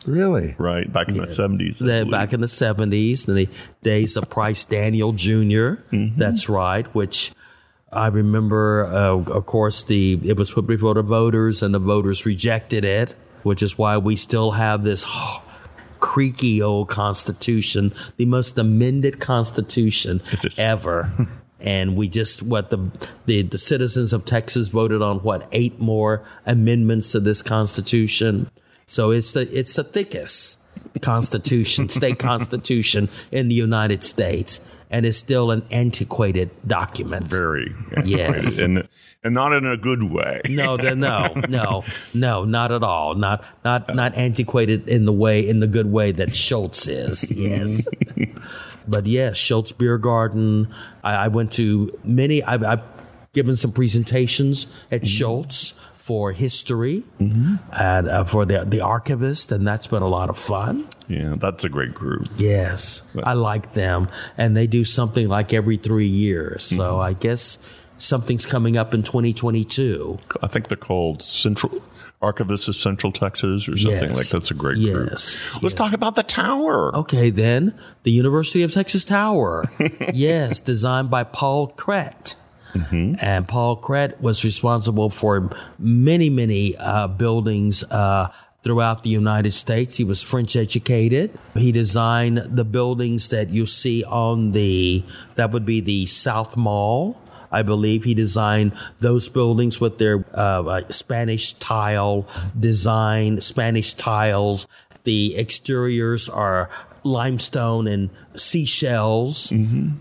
Really? 0.07 0.55
right? 0.57 0.91
Back 0.91 1.09
in 1.09 1.17
the 1.17 1.27
70s. 1.27 1.81
I 1.81 1.85
Then 1.85 2.09
back 2.09 2.33
in 2.33 2.41
the 2.41 2.47
70s, 2.47 3.27
in 3.27 3.35
the 3.35 3.47
days 3.83 4.17
of 4.17 4.29
Price 4.31 4.65
Daniel 4.65 5.11
junior 5.13 5.83
Mm-hmm. 5.91 6.19
That's 6.19 6.49
right, 6.49 6.87
which 6.95 7.31
I 7.91 8.07
remember, 8.07 8.85
uh, 8.85 9.31
of 9.31 9.45
course, 9.45 9.83
the 9.83 10.19
it 10.23 10.37
was 10.37 10.51
put 10.51 10.67
before 10.67 10.93
the 10.95 11.03
voters 11.03 11.63
and 11.63 11.73
the 11.73 11.79
voters 11.79 12.25
rejected 12.25 12.83
it, 12.83 13.13
which 13.43 13.63
is 13.63 13.77
why 13.77 13.97
we 13.97 14.15
still 14.15 14.51
have 14.51 14.83
this 14.83 15.05
creaky 15.99 16.61
old 16.61 16.89
constitution, 16.89 17.93
the 18.17 18.25
most 18.25 18.57
amended 18.57 19.19
constitution 19.19 20.21
ever. 20.57 21.11
And 21.59 21.95
we 21.95 22.07
just 22.07 22.43
what 22.43 22.69
the, 22.69 22.91
the 23.25 23.41
the 23.41 23.57
citizens 23.57 24.11
of 24.11 24.25
Texas 24.25 24.67
voted 24.67 25.01
on 25.01 25.19
what 25.19 25.47
eight 25.53 25.79
more 25.79 26.23
amendments 26.45 27.13
to 27.13 27.19
this 27.19 27.41
constitution. 27.41 28.51
So 28.85 29.11
it's 29.11 29.31
the 29.31 29.47
it's 29.51 29.75
the 29.75 29.83
thickest 29.83 30.59
constitution, 31.01 31.89
state 31.89 32.19
constitution 32.31 33.09
in 33.31 33.47
the 33.47 33.55
United 33.55 34.03
States, 34.03 34.59
and 34.89 35.05
is 35.05 35.17
still 35.17 35.51
an 35.51 35.65
antiquated 35.71 36.49
document. 36.65 37.25
Very. 37.25 37.73
Yes. 38.05 38.59
And, 38.59 38.87
and 39.23 39.33
not 39.33 39.53
in 39.53 39.65
a 39.65 39.77
good 39.77 40.03
way. 40.03 40.41
No, 40.45 40.77
the, 40.77 40.95
no, 40.95 41.33
no, 41.49 41.83
no, 42.13 42.45
not 42.45 42.71
at 42.71 42.83
all. 42.83 43.15
Not 43.15 43.43
not 43.65 43.93
not 43.93 44.15
antiquated 44.15 44.87
in 44.87 45.05
the 45.05 45.13
way 45.13 45.47
in 45.47 45.59
the 45.59 45.67
good 45.67 45.91
way 45.91 46.11
that 46.13 46.29
Scholz 46.29 46.87
is. 46.89 47.29
Yes, 47.37 47.87
but 48.87 49.05
yes, 49.05 49.37
Scholz 49.37 49.77
Beer 49.77 49.97
Garden. 49.97 50.73
I, 51.03 51.13
I 51.13 51.27
went 51.27 51.51
to 51.53 51.91
many. 52.03 52.41
I've, 52.43 52.63
I've 52.63 52.83
given 53.33 53.55
some 53.55 53.71
presentations 53.71 54.67
at 54.91 55.01
mm-hmm. 55.01 55.23
Scholz 55.23 55.73
for 56.07 56.31
history 56.31 57.03
and 57.19 58.07
uh, 58.07 58.23
for 58.23 58.45
the 58.45 58.63
the 58.65 58.79
archivist, 58.81 59.51
and 59.51 59.67
that's 59.67 59.87
been 59.87 60.01
a 60.03 60.07
lot 60.07 60.29
of 60.29 60.37
fun. 60.39 60.87
Yeah, 61.09 61.35
that's 61.37 61.65
a 61.65 61.69
great 61.69 61.93
group. 61.93 62.27
Yes, 62.37 63.03
I 63.23 63.33
like 63.33 63.73
them, 63.73 64.07
and 64.37 64.55
they 64.55 64.67
do 64.67 64.83
something 64.85 65.27
like 65.27 65.51
every 65.53 65.77
three 65.77 66.07
years. 66.25 66.63
So 66.63 66.77
Mm-hmm. 66.93 67.09
I 67.09 67.13
guess 67.13 67.59
something's 67.97 68.45
coming 68.45 68.77
up 68.77 68.93
in 68.93 69.03
2022. 69.03 70.17
I 70.41 70.47
think 70.47 70.67
they're 70.69 70.77
called 70.77 71.21
Central 71.23 71.81
Archivists 72.21 72.67
of 72.67 72.75
Central 72.75 73.11
Texas 73.11 73.67
or 73.69 73.77
something 73.77 74.09
Yes. 74.09 74.17
like 74.17 74.29
that's 74.29 74.49
a 74.51 74.53
great 74.53 74.77
Yes. 74.77 75.51
group. 75.51 75.63
Let's 75.63 75.75
talk 75.75 75.93
about 75.93 76.15
the 76.15 76.23
tower. 76.23 76.95
Okay, 76.95 77.29
then 77.31 77.73
the 78.03 78.11
University 78.11 78.63
of 78.63 78.71
Texas 78.71 79.03
Tower. 79.05 79.69
yes, 80.13 80.59
designed 80.59 81.09
by 81.09 81.23
Paul 81.25 81.67
Cret. 82.71 83.15
And 83.21 83.47
Paul 83.47 83.75
Cret 83.77 84.21
was 84.21 84.43
responsible 84.43 85.09
for 85.09 85.49
many, 85.79 86.29
many 86.29 86.75
uh, 86.77 87.07
buildings 87.07 87.83
uh, 87.85 88.31
throughout 88.63 89.03
the 89.03 89.09
United 89.09 89.53
States. 89.53 89.97
He 89.97 90.03
was 90.03 90.21
French 90.21 90.55
educated. 90.55 91.37
He 91.53 91.71
designed 91.71 92.37
the 92.37 92.65
buildings 92.65 93.29
that 93.29 93.49
you 93.49 93.65
see 93.65 94.03
on 94.03 94.51
the, 94.51 95.05
that 95.35 95.51
would 95.51 95.65
be 95.65 95.79
the 95.79 96.05
South 96.05 96.57
Mall. 96.57 97.17
I 97.51 97.61
believe 97.61 98.03
he 98.03 98.13
designed 98.13 98.73
those 98.99 99.29
buildings 99.29 99.79
with 99.79 99.99
their 99.99 100.25
uh, 100.33 100.63
uh, 100.63 100.81
Spanish 100.89 101.53
tile 101.53 102.27
design, 102.59 103.39
Spanish 103.41 103.93
tiles. 103.93 104.67
The 105.05 105.37
exteriors 105.37 106.27
are 106.27 106.69
limestone 107.07 107.87
and 107.87 108.09
seashells, 108.35 109.49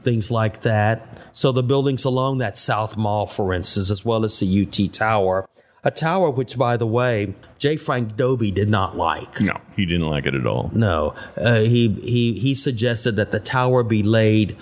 things 0.03 0.31
like 0.31 0.63
that. 0.63 1.07
So 1.33 1.53
the 1.53 1.63
buildings 1.63 2.05
along 2.05 2.39
that 2.39 2.57
South 2.59 2.97
Mall, 2.97 3.27
for 3.27 3.53
instance, 3.53 3.91
as 3.91 4.05
well 4.05 4.25
as 4.25 4.39
the 4.41 4.67
UT 4.67 4.93
Tower, 4.93 5.49
a 5.85 5.91
tower 5.91 6.31
which, 6.31 6.59
by 6.59 6.77
the 6.77 6.87
way, 6.87 7.35
J. 7.59 7.77
Frank 7.77 8.17
Dobie 8.17 8.51
did 8.51 8.69
not 8.69 8.97
like. 8.97 9.41
No, 9.41 9.57
he 9.77 9.87
didn't 9.87 10.09
like 10.09 10.27
it 10.27 10.35
at 10.35 10.47
all. 10.47 10.71
No, 10.75 11.15
uh, 11.37 11.61
he 11.61 11.89
he 12.01 12.39
he 12.41 12.55
suggested 12.55 13.17
that 13.17 13.31
the 13.31 13.39
tower 13.39 13.85
be 13.85 14.03
laid 14.03 14.57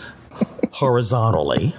horizontally. 0.72 1.74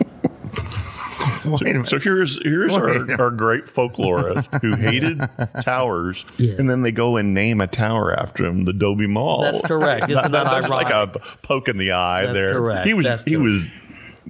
Wait 1.45 1.61
a 1.61 1.65
minute. 1.65 1.87
So 1.89 1.99
here's 1.99 2.41
here's 2.43 2.73
Wait. 2.77 2.81
our, 3.11 3.21
our 3.25 3.31
great 3.31 3.65
folklorist 3.65 4.61
who 4.61 4.75
hated 4.81 5.21
towers, 5.61 6.25
Yeah. 6.37 6.55
and 6.57 6.69
then 6.69 6.81
they 6.81 6.91
go 6.91 7.17
and 7.17 7.33
name 7.33 7.61
a 7.61 7.67
tower 7.67 8.13
after 8.17 8.45
him, 8.45 8.65
the 8.65 8.73
Dobie 8.73 9.07
Mall. 9.07 9.41
That's 9.41 9.61
correct. 9.61 10.09
Isn't 10.09 10.31
that 10.31 10.51
that's 10.51 10.69
like 10.69 10.91
a 10.93 11.07
poke 11.43 11.67
in 11.69 11.77
the 11.77 11.91
eye 11.91 12.25
That's 12.25 12.39
there. 12.41 12.53
correct. 12.53 12.85
He 12.87 12.93
was 12.93 13.05
That's 13.07 13.23
he 13.23 13.31
correct. 13.31 13.43
was 13.43 13.67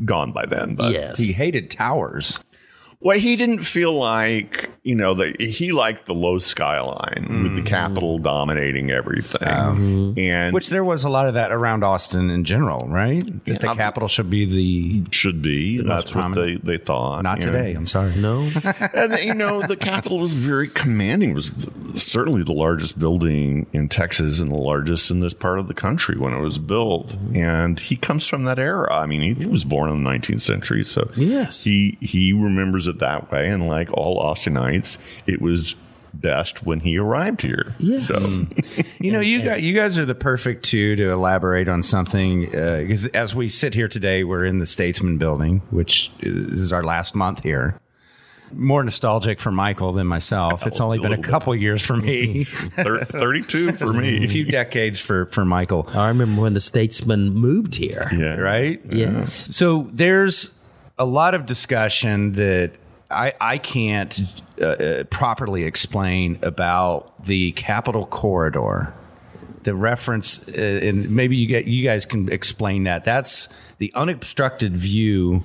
gone 0.03 0.31
by 0.31 0.45
then. 0.45 0.75
But 0.75 0.91
yes. 0.93 1.17
He 1.19 1.31
hated 1.33 1.69
towers. 1.69 2.39
Well, 2.99 3.17
he 3.19 3.35
didn't 3.35 3.59
feel 3.59 3.93
like 3.93 4.69
you 4.85 4.95
know 4.95 5.15
that 5.15 5.41
he 5.41 5.71
liked 5.73 6.05
the 6.05 6.13
low 6.13 6.37
skyline 6.39 7.25
with 7.27 7.51
Mm. 7.51 7.55
the 7.55 7.61
Capitol 7.63 8.19
dominating 8.19 8.91
everything, 8.91 10.13
and 10.17 10.53
Which 10.53 10.69
there 10.69 10.83
was 10.83 11.03
a 11.03 11.09
lot 11.09 11.27
of 11.27 11.33
that 11.33 11.51
around 11.51 11.83
Austin 11.83 12.29
in 12.29 12.43
general, 12.43 12.87
right? 12.87 13.23
That 13.45 13.59
the 13.61 13.67
Yeah. 13.67 13.75
capital 13.75 14.07
should 14.07 14.29
be 14.29 14.45
the 14.45 15.03
should 15.11 15.41
be. 15.41 15.79
That's 15.81 16.13
what 16.15 16.33
they, 16.35 16.55
they 16.55 16.77
thought. 16.77 17.23
not 17.23 17.39
you 17.39 17.47
know. 17.47 17.51
today. 17.51 17.73
I'm 17.73 17.87
sorry. 17.87 18.15
no. 18.15 18.41
and 18.93 19.17
you 19.23 19.33
know 19.33 19.61
the 19.63 19.75
Capitol 19.75 20.19
was 20.19 20.33
very 20.33 20.67
commanding. 20.67 21.31
It 21.31 21.35
was 21.35 21.67
certainly 21.95 22.43
the 22.43 22.53
largest 22.53 22.99
building 22.99 23.65
in 23.73 23.89
Texas 23.89 24.39
and 24.39 24.51
the 24.51 24.55
largest 24.55 25.09
in 25.09 25.19
this 25.19 25.33
part 25.33 25.57
of 25.59 25.67
the 25.67 25.73
country 25.73 26.15
when 26.17 26.33
it 26.33 26.41
was 26.41 26.59
built. 26.59 27.17
And 27.33 27.79
he 27.79 27.95
comes 27.95 28.27
from 28.27 28.43
that 28.43 28.59
era. 28.59 28.93
I 28.93 29.07
mean, 29.07 29.35
he 29.35 29.47
was 29.47 29.65
born 29.65 29.89
in 29.89 30.03
the 30.03 30.09
19th 30.09 30.41
century, 30.41 30.83
so 30.83 31.09
Yes. 31.15 31.63
he 31.63 31.97
he 32.01 32.33
remembers 32.33 32.87
it 32.87 32.99
that 32.99 33.31
way. 33.31 33.47
And 33.49 33.67
like 33.67 33.91
all 33.91 34.21
Austinites, 34.21 34.74
it 35.27 35.41
was 35.41 35.75
best 36.13 36.65
when 36.65 36.79
he 36.79 36.97
arrived 36.97 37.41
here. 37.41 37.75
Yes. 37.79 38.07
So 38.07 38.15
mm. 38.15 38.99
You 39.03 39.11
know, 39.11 39.19
you 39.19 39.41
guys, 39.41 39.61
you 39.61 39.73
guys 39.73 39.99
are 39.99 40.05
the 40.05 40.15
perfect 40.15 40.63
two 40.63 40.95
to 40.95 41.09
elaborate 41.11 41.67
on 41.67 41.83
something. 41.83 42.55
Uh, 42.55 42.77
because 42.79 43.07
as 43.07 43.35
we 43.35 43.49
sit 43.49 43.73
here 43.73 43.87
today, 43.87 44.23
we're 44.23 44.45
in 44.45 44.59
the 44.59 44.65
Statesman 44.65 45.17
Building, 45.17 45.61
which 45.71 46.11
is 46.21 46.71
our 46.71 46.83
last 46.83 47.15
month 47.15 47.43
here. 47.43 47.79
More 48.53 48.83
nostalgic 48.83 49.39
for 49.39 49.51
Michael 49.51 49.91
than 49.91 50.07
myself. 50.07 50.65
It's 50.67 50.79
only 50.79 50.99
a 50.99 51.01
been 51.01 51.07
a 51.07 51.09
little 51.15 51.23
bit. 51.23 51.31
couple 51.31 51.55
years 51.55 51.81
for 51.81 51.97
me, 51.97 52.43
thir- 52.75 53.03
32 53.03 53.73
for 53.73 53.91
me. 53.91 54.23
a 54.23 54.27
few 54.27 54.45
decades 54.45 54.99
for 54.99 55.25
for 55.25 55.43
Michael. 55.43 55.89
I 55.93 56.07
remember 56.07 56.41
when 56.41 56.53
the 56.53 56.61
statesman 56.61 57.31
moved 57.31 57.75
here. 57.75 58.07
Yeah. 58.15 58.35
right? 58.35 58.79
Yes. 58.89 59.33
So 59.33 59.87
there's 59.91 60.53
a 60.97 61.05
lot 61.05 61.33
of 61.33 61.45
discussion 61.47 62.33
that 62.33 62.73
I, 63.11 63.33
I 63.39 63.57
can't 63.57 64.19
uh, 64.61 64.65
uh, 64.65 65.03
properly 65.05 65.63
explain 65.63 66.39
about 66.41 67.25
the 67.25 67.51
Capitol 67.53 68.05
Corridor. 68.05 68.93
The 69.63 69.73
reference, 69.73 70.47
uh, 70.47 70.51
and 70.83 71.09
maybe 71.09 71.35
you 71.35 71.47
get 71.47 71.65
you 71.65 71.83
guys 71.83 72.05
can 72.05 72.31
explain 72.31 72.83
that. 72.83 73.03
That's 73.03 73.49
the 73.79 73.91
unobstructed 73.95 74.77
view 74.77 75.41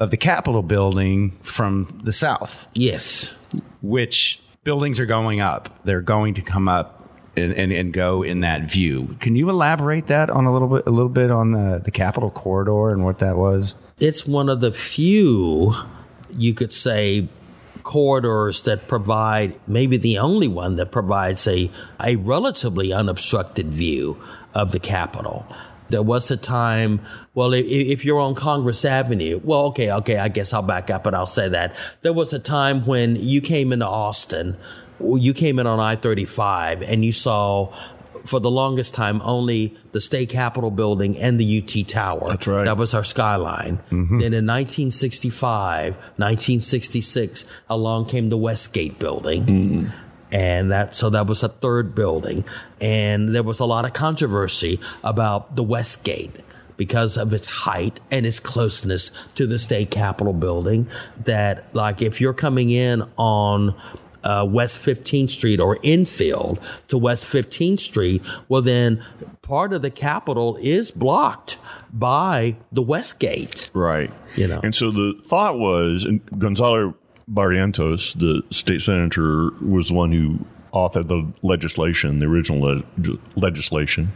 of 0.00 0.10
the 0.10 0.16
Capitol 0.16 0.62
building 0.62 1.36
from 1.42 2.00
the 2.02 2.12
south 2.12 2.66
Yes. 2.72 3.34
which 3.82 4.40
buildings 4.64 4.98
are 4.98 5.04
going 5.04 5.42
up. 5.42 5.68
They're 5.84 6.00
going 6.00 6.32
to 6.34 6.40
come 6.42 6.68
up 6.68 7.06
and, 7.36 7.52
and, 7.52 7.70
and 7.70 7.92
go 7.92 8.22
in 8.22 8.40
that 8.40 8.62
view. 8.70 9.14
Can 9.20 9.36
you 9.36 9.50
elaborate 9.50 10.06
that 10.06 10.30
on 10.30 10.46
a 10.46 10.52
little 10.52 10.68
bit 10.68 10.86
a 10.86 10.90
little 10.90 11.10
bit 11.10 11.30
on 11.30 11.52
the, 11.52 11.82
the 11.84 11.90
Capitol 11.90 12.30
corridor 12.30 12.88
and 12.90 13.04
what 13.04 13.18
that 13.18 13.36
was? 13.36 13.76
It's 13.98 14.26
one 14.26 14.48
of 14.48 14.60
the 14.62 14.72
few, 14.72 15.74
you 16.36 16.54
could 16.54 16.72
say, 16.72 17.28
corridors 17.82 18.62
that 18.62 18.88
provide, 18.88 19.58
maybe 19.66 19.96
the 19.96 20.18
only 20.18 20.48
one 20.48 20.76
that 20.76 20.90
provides 20.90 21.46
a, 21.46 21.70
a 22.00 22.16
relatively 22.16 22.92
unobstructed 22.92 23.66
view 23.68 24.16
of 24.54 24.72
the 24.72 24.78
Capitol. 24.80 25.46
There 25.90 26.02
was 26.02 26.30
a 26.30 26.36
time, 26.36 27.00
well, 27.34 27.52
i- 27.54 27.58
if 27.58 28.04
you're 28.04 28.20
on 28.20 28.34
Congress 28.34 28.84
Avenue, 28.86 29.38
well, 29.44 29.66
okay, 29.66 29.92
okay, 29.92 30.16
I 30.16 30.28
guess 30.28 30.52
I'll 30.54 30.62
back 30.62 30.90
up 30.90 31.04
and 31.06 31.14
I'll 31.14 31.26
say 31.26 31.48
that. 31.50 31.76
There 32.00 32.12
was 32.14 32.32
a 32.32 32.38
time 32.38 32.86
when 32.86 33.16
you 33.16 33.40
came 33.42 33.70
into 33.72 33.86
Austin, 33.86 34.56
you 35.00 35.34
came 35.34 35.58
in 35.58 35.66
on 35.66 35.78
I 35.80 35.96
35 35.96 36.80
and 36.82 37.04
you 37.04 37.12
saw 37.12 37.70
for 38.24 38.40
the 38.40 38.50
longest 38.50 38.94
time 38.94 39.20
only 39.22 39.76
the 39.92 40.00
state 40.00 40.30
capitol 40.30 40.70
building 40.70 41.16
and 41.16 41.38
the 41.38 41.58
UT 41.62 41.86
tower. 41.86 42.28
That's 42.28 42.46
right. 42.46 42.64
That 42.64 42.76
was 42.76 42.94
our 42.94 43.04
skyline. 43.04 43.78
Mm-hmm. 43.90 44.18
Then 44.18 44.32
in 44.32 44.46
1965, 44.46 45.94
1966, 45.94 47.44
along 47.68 48.06
came 48.06 48.30
the 48.30 48.38
Westgate 48.38 48.98
building. 48.98 49.44
Mm-hmm. 49.44 49.86
And 50.32 50.72
that 50.72 50.96
so 50.96 51.10
that 51.10 51.26
was 51.28 51.42
a 51.44 51.48
third 51.48 51.94
building. 51.94 52.44
And 52.80 53.34
there 53.34 53.44
was 53.44 53.60
a 53.60 53.64
lot 53.64 53.84
of 53.84 53.92
controversy 53.92 54.80
about 55.04 55.54
the 55.54 55.62
Westgate 55.62 56.32
because 56.76 57.16
of 57.16 57.32
its 57.32 57.46
height 57.46 58.00
and 58.10 58.26
its 58.26 58.40
closeness 58.40 59.10
to 59.36 59.46
the 59.46 59.58
state 59.58 59.92
capitol 59.92 60.32
building. 60.32 60.88
That 61.22 61.72
like 61.72 62.02
if 62.02 62.20
you're 62.20 62.34
coming 62.34 62.70
in 62.70 63.04
on 63.16 63.76
uh, 64.24 64.44
West 64.48 64.78
15th 64.78 65.30
Street 65.30 65.60
or 65.60 65.78
infield 65.82 66.58
to 66.88 66.98
West 66.98 67.24
15th 67.26 67.80
Street, 67.80 68.22
well, 68.48 68.62
then 68.62 69.04
part 69.42 69.72
of 69.72 69.82
the 69.82 69.90
Capitol 69.90 70.56
is 70.60 70.90
blocked 70.90 71.58
by 71.92 72.56
the 72.72 72.82
West 72.82 73.20
Gate. 73.20 73.70
Right. 73.74 74.10
You 74.36 74.48
know. 74.48 74.60
And 74.64 74.74
so 74.74 74.90
the 74.90 75.14
thought 75.26 75.58
was, 75.58 76.04
and 76.04 76.20
Gonzalo 76.38 76.94
Barrientos, 77.30 78.18
the 78.18 78.42
state 78.50 78.80
senator, 78.82 79.50
was 79.62 79.88
the 79.88 79.94
one 79.94 80.12
who 80.12 80.38
authored 80.72 81.08
the 81.08 81.30
legislation, 81.46 82.18
the 82.18 82.26
original 82.26 82.60
le- 82.60 83.18
legislation, 83.36 84.12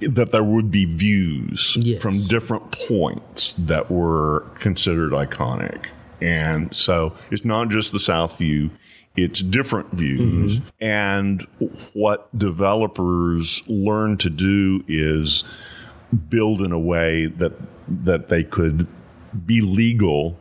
that 0.00 0.32
there 0.32 0.42
would 0.42 0.70
be 0.70 0.86
views 0.86 1.76
Yes. 1.80 2.00
from 2.02 2.18
different 2.26 2.72
points 2.88 3.54
that 3.58 3.90
were 3.90 4.44
considered 4.58 5.12
iconic. 5.12 5.86
And 6.20 6.74
so 6.74 7.14
it's 7.30 7.44
not 7.44 7.68
just 7.68 7.92
the 7.92 8.00
South 8.00 8.36
View, 8.38 8.70
it's 9.16 9.40
different 9.40 9.92
views. 9.92 10.60
And 10.80 11.46
what 11.94 12.36
developers 12.36 13.62
learn 13.66 14.16
to 14.18 14.30
do 14.30 14.84
is 14.88 15.44
build 16.28 16.60
in 16.60 16.72
a 16.72 16.78
way 16.78 17.26
that 17.26 17.52
that 17.88 18.28
they 18.28 18.44
could 18.44 18.86
be 19.46 19.60
legal 19.60 20.36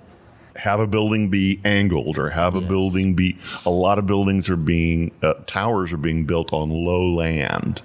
have 0.56 0.80
a 0.80 0.88
building 0.88 1.30
be 1.30 1.60
angled 1.64 2.20
or 2.20 2.30
have 2.30 2.54
a 2.54 2.62
building 2.62 3.14
be 3.14 3.38
a 3.66 3.70
lot 3.70 3.98
of 3.98 4.06
buildings 4.06 4.50
are 4.50 4.58
being 4.58 5.12
uh, 5.24 5.34
towers 5.46 5.94
are 5.94 5.98
being 5.98 6.26
built 6.26 6.52
on 6.52 6.70
low 6.70 7.06
land 7.14 7.82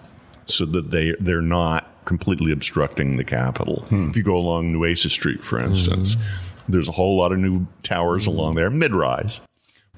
so 0.47 0.65
that 0.67 0.91
they 0.91 1.15
they're 1.21 1.41
not 1.41 1.91
completely 2.05 2.53
obstructing 2.53 3.17
the 3.17 3.25
Capitol. 3.25 3.85
Hmm. 3.89 4.11
If 4.11 4.17
you 4.17 4.23
go 4.23 4.37
along 4.37 4.73
Nueces 4.73 5.13
Street, 5.13 5.43
for 5.45 5.59
instance, 5.59 6.17
mm-hmm. 6.17 6.73
there's 6.73 6.89
a 6.89 6.93
whole 6.93 7.17
lot 7.17 7.33
of 7.33 7.39
new 7.39 7.67
towers 7.83 8.27
mm-hmm. 8.27 8.39
along 8.39 8.55
there, 8.57 8.71
mid-rise, 8.71 9.41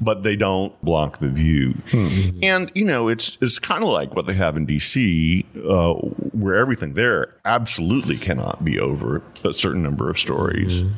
but 0.00 0.23
they 0.23 0.37
don't 0.37 0.79
block 0.83 1.19
the 1.19 1.29
view. 1.29 1.73
Hmm. 1.91 2.38
And 2.43 2.73
you 2.75 2.85
know, 2.85 3.09
it's 3.09 3.38
it's 3.41 3.59
kind 3.59 3.83
of 3.83 3.88
like 3.88 4.15
what 4.15 4.26
they 4.26 4.35
have 4.35 4.57
in 4.57 4.67
D.C., 4.67 5.45
uh, 5.69 5.95
where 5.95 6.57
everything 6.57 6.95
there 6.95 7.35
absolutely 7.45 8.17
cannot 8.17 8.65
be 8.65 8.79
over 8.79 9.23
a 9.45 9.55
certain 9.55 9.83
number 9.83 10.11
of 10.11 10.19
stories. 10.19 10.83
Hmm. 10.83 10.91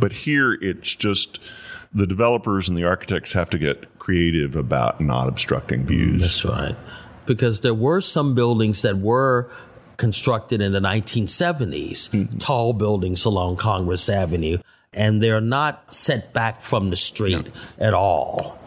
But 0.00 0.12
here, 0.12 0.54
it's 0.54 0.94
just 0.94 1.40
the 1.92 2.06
developers 2.06 2.68
and 2.68 2.76
the 2.76 2.84
architects 2.84 3.32
have 3.32 3.50
to 3.50 3.58
get 3.58 3.98
creative 3.98 4.56
about 4.56 5.00
not 5.00 5.28
obstructing 5.28 5.80
hmm, 5.80 5.86
views. 5.86 6.20
That's 6.20 6.44
right. 6.44 6.76
Because 7.26 7.60
there 7.60 7.74
were 7.74 8.00
some 8.00 8.34
buildings 8.34 8.82
that 8.82 8.98
were 8.98 9.50
constructed 9.96 10.60
in 10.60 10.72
the 10.72 10.80
1970s, 10.80 12.38
tall 12.38 12.72
buildings 12.72 13.24
along 13.24 13.56
Congress 13.56 14.08
Avenue, 14.08 14.58
and 14.96 15.22
they're 15.22 15.40
not 15.40 15.94
set 15.94 16.32
back 16.32 16.62
from 16.62 16.90
the 16.90 16.96
street 16.96 17.46
at 17.78 17.94
all. 17.94 18.58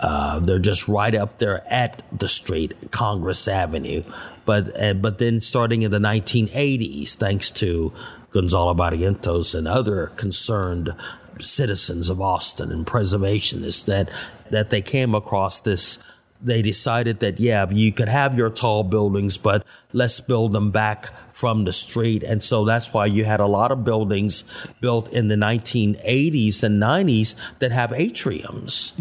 Uh, 0.00 0.40
they're 0.40 0.58
just 0.58 0.88
right 0.88 1.14
up 1.14 1.38
there 1.38 1.64
at 1.72 2.02
the 2.16 2.28
street, 2.28 2.90
Congress 2.90 3.48
Avenue. 3.48 4.02
But 4.44 4.78
uh, 4.80 4.94
but 4.94 5.18
then 5.18 5.40
starting 5.40 5.82
in 5.82 5.90
the 5.90 5.98
1980s, 5.98 7.14
thanks 7.14 7.50
to 7.52 7.92
Gonzalo 8.30 8.74
Barrientos 8.74 9.54
and 9.54 9.66
other 9.66 10.08
concerned 10.16 10.94
citizens 11.40 12.10
of 12.10 12.20
Austin 12.20 12.70
and 12.70 12.86
preservationists, 12.86 13.86
that 13.86 14.10
that 14.50 14.70
they 14.70 14.82
came 14.82 15.14
across 15.14 15.60
this. 15.60 15.98
They 16.42 16.62
decided 16.62 17.20
that 17.20 17.40
yeah, 17.40 17.68
you 17.70 17.92
could 17.92 18.08
have 18.08 18.36
your 18.36 18.50
tall 18.50 18.82
buildings, 18.82 19.38
but 19.38 19.64
let's 19.92 20.20
build 20.20 20.52
them 20.52 20.70
back 20.70 21.10
from 21.32 21.64
the 21.64 21.72
street. 21.72 22.22
And 22.22 22.42
so 22.42 22.64
that's 22.64 22.92
why 22.92 23.06
you 23.06 23.24
had 23.24 23.40
a 23.40 23.46
lot 23.46 23.70
of 23.70 23.84
buildings 23.84 24.44
built 24.80 25.12
in 25.12 25.28
the 25.28 25.34
1980s 25.34 26.62
and 26.62 26.80
90s 26.80 27.36
that 27.58 27.72
have 27.72 27.90
atriums. 27.90 28.92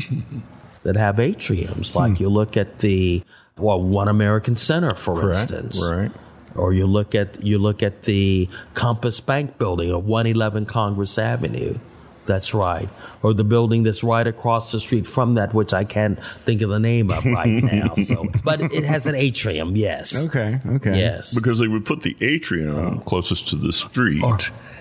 that 0.84 0.96
have 0.96 1.16
atriums. 1.16 1.96
Like 1.96 2.18
hmm. 2.18 2.24
you 2.24 2.30
look 2.30 2.58
at 2.58 2.80
the 2.80 3.24
well, 3.58 3.82
One 3.82 4.08
American 4.08 4.56
Center, 4.56 4.96
for 4.96 5.20
Correct. 5.20 5.52
instance. 5.52 5.82
Right. 5.90 6.12
Or 6.56 6.74
you 6.74 6.88
look 6.88 7.16
at 7.16 7.44
you 7.44 7.58
look 7.58 7.84
at 7.84 8.04
the 8.04 8.50
Compass 8.74 9.20
Bank 9.20 9.58
building 9.58 9.92
or 9.92 10.02
111 10.02 10.66
Congress 10.66 11.18
Avenue. 11.18 11.78
That's 12.26 12.54
right. 12.54 12.90
Or 13.22 13.34
the 13.34 13.44
building 13.44 13.84
that's 13.84 14.04
right 14.04 14.26
across 14.26 14.72
the 14.72 14.80
street 14.80 15.08
from 15.08 15.36
that, 15.36 15.54
which 15.54 15.74
I 15.74 15.84
can't 15.84 16.24
think 16.24 16.62
of 16.62 16.70
the 16.70 16.80
name 16.80 17.12
of 17.12 17.26
right 17.26 17.48
now. 17.64 17.94
So, 17.96 18.28
but 18.44 18.62
it 18.62 18.84
has 18.84 19.08
an 19.08 19.16
atrium. 19.16 19.76
Yes. 19.76 20.26
Okay. 20.26 20.60
Okay. 20.68 20.98
Yes. 20.98 21.34
Because 21.36 21.60
they 21.60 21.68
would 21.68 21.86
put 21.86 22.02
the 22.02 22.16
atrium 22.22 23.00
oh. 23.00 23.04
closest 23.06 23.48
to 23.50 23.56
the 23.56 23.74
street. 23.74 24.24
Or- 24.24 24.38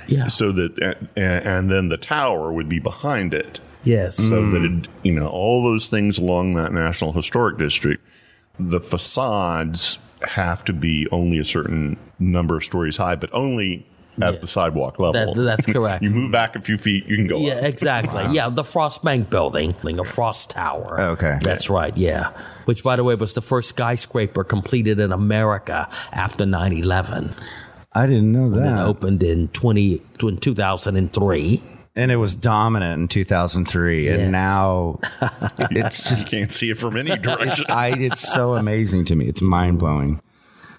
yeah. 0.09 0.27
So 0.27 0.53
that, 0.53 0.99
and, 1.17 1.47
and 1.47 1.71
then 1.71 1.89
the 1.89 1.97
tower 1.97 2.53
would 2.53 2.69
be 2.69 2.79
behind 2.79 3.35
it. 3.35 3.61
Yes. 3.85 4.17
so 4.17 4.51
that 4.51 4.63
mm. 4.63 4.83
it, 4.83 4.91
you 5.03 5.13
know 5.13 5.29
all 5.29 5.63
those 5.63 5.89
things 5.89 6.19
along 6.19 6.55
that 6.55 6.73
national 6.73 7.13
historic 7.13 7.59
district 7.59 8.03
the 8.59 8.81
facades 8.81 9.99
have 10.23 10.65
to 10.65 10.73
be 10.73 11.07
only 11.13 11.39
a 11.39 11.45
certain 11.45 11.99
number 12.19 12.57
of 12.57 12.65
stories 12.65 12.97
high 12.97 13.15
but 13.15 13.29
only 13.35 13.87
at 14.23 14.35
Yeah. 14.35 14.41
the 14.41 14.47
sidewalk 14.47 14.99
level 14.99 15.35
That- 15.35 15.43
that's 15.43 15.67
correct. 15.73 16.03
you 16.03 16.11
move 16.11 16.31
back 16.33 16.57
a 16.57 16.61
few 16.61 16.79
feet 16.79 17.07
you 17.07 17.17
can 17.17 17.27
go 17.27 17.39
Yeah, 17.39 17.55
up. 17.55 17.65
exactly. 17.65 18.27
Yeah, 18.35 18.49
the 18.51 18.65
Frost 18.65 19.03
Bank 19.05 19.31
building, 19.31 19.75
a 19.85 20.05
Frost 20.05 20.51
Tower. 20.51 21.01
Okay. 21.01 21.39
That's 21.43 21.69
right, 21.71 21.97
yeah. 21.97 22.31
Which, 22.67 22.83
by 22.85 22.97
the 22.97 23.05
way, 23.05 23.15
was 23.15 23.33
the 23.35 23.43
first 23.43 23.69
skyscraper 23.71 24.45
completed 24.45 25.01
in 25.01 25.13
America 25.13 25.89
after 26.13 26.47
9 26.47 26.73
11. 26.73 27.31
I 27.93 28.07
didn't 28.07 28.33
know 28.33 28.51
that. 28.51 28.67
It 28.67 28.79
opened 28.81 29.23
in, 29.23 29.49
20, 29.49 30.01
in 30.23 30.37
2003. 30.39 31.63
And 31.97 32.11
it 32.11 32.17
was 32.17 32.35
dominant 32.35 33.01
in 33.03 33.07
2003. 33.09 34.07
Yes. 34.07 34.19
And 34.21 34.33
now 34.33 34.99
it's 35.71 36.09
just 36.09 36.29
can't 36.29 36.51
see 36.51 36.71
it 36.71 36.77
from 36.79 36.97
any 36.97 37.17
direction 37.19 37.67
I, 37.69 37.91
it's 37.91 38.21
so 38.33 38.55
amazing 38.55 39.05
to 39.07 39.15
me. 39.17 39.27
It's 39.27 39.41
mind 39.43 39.79
blowing. 39.79 40.21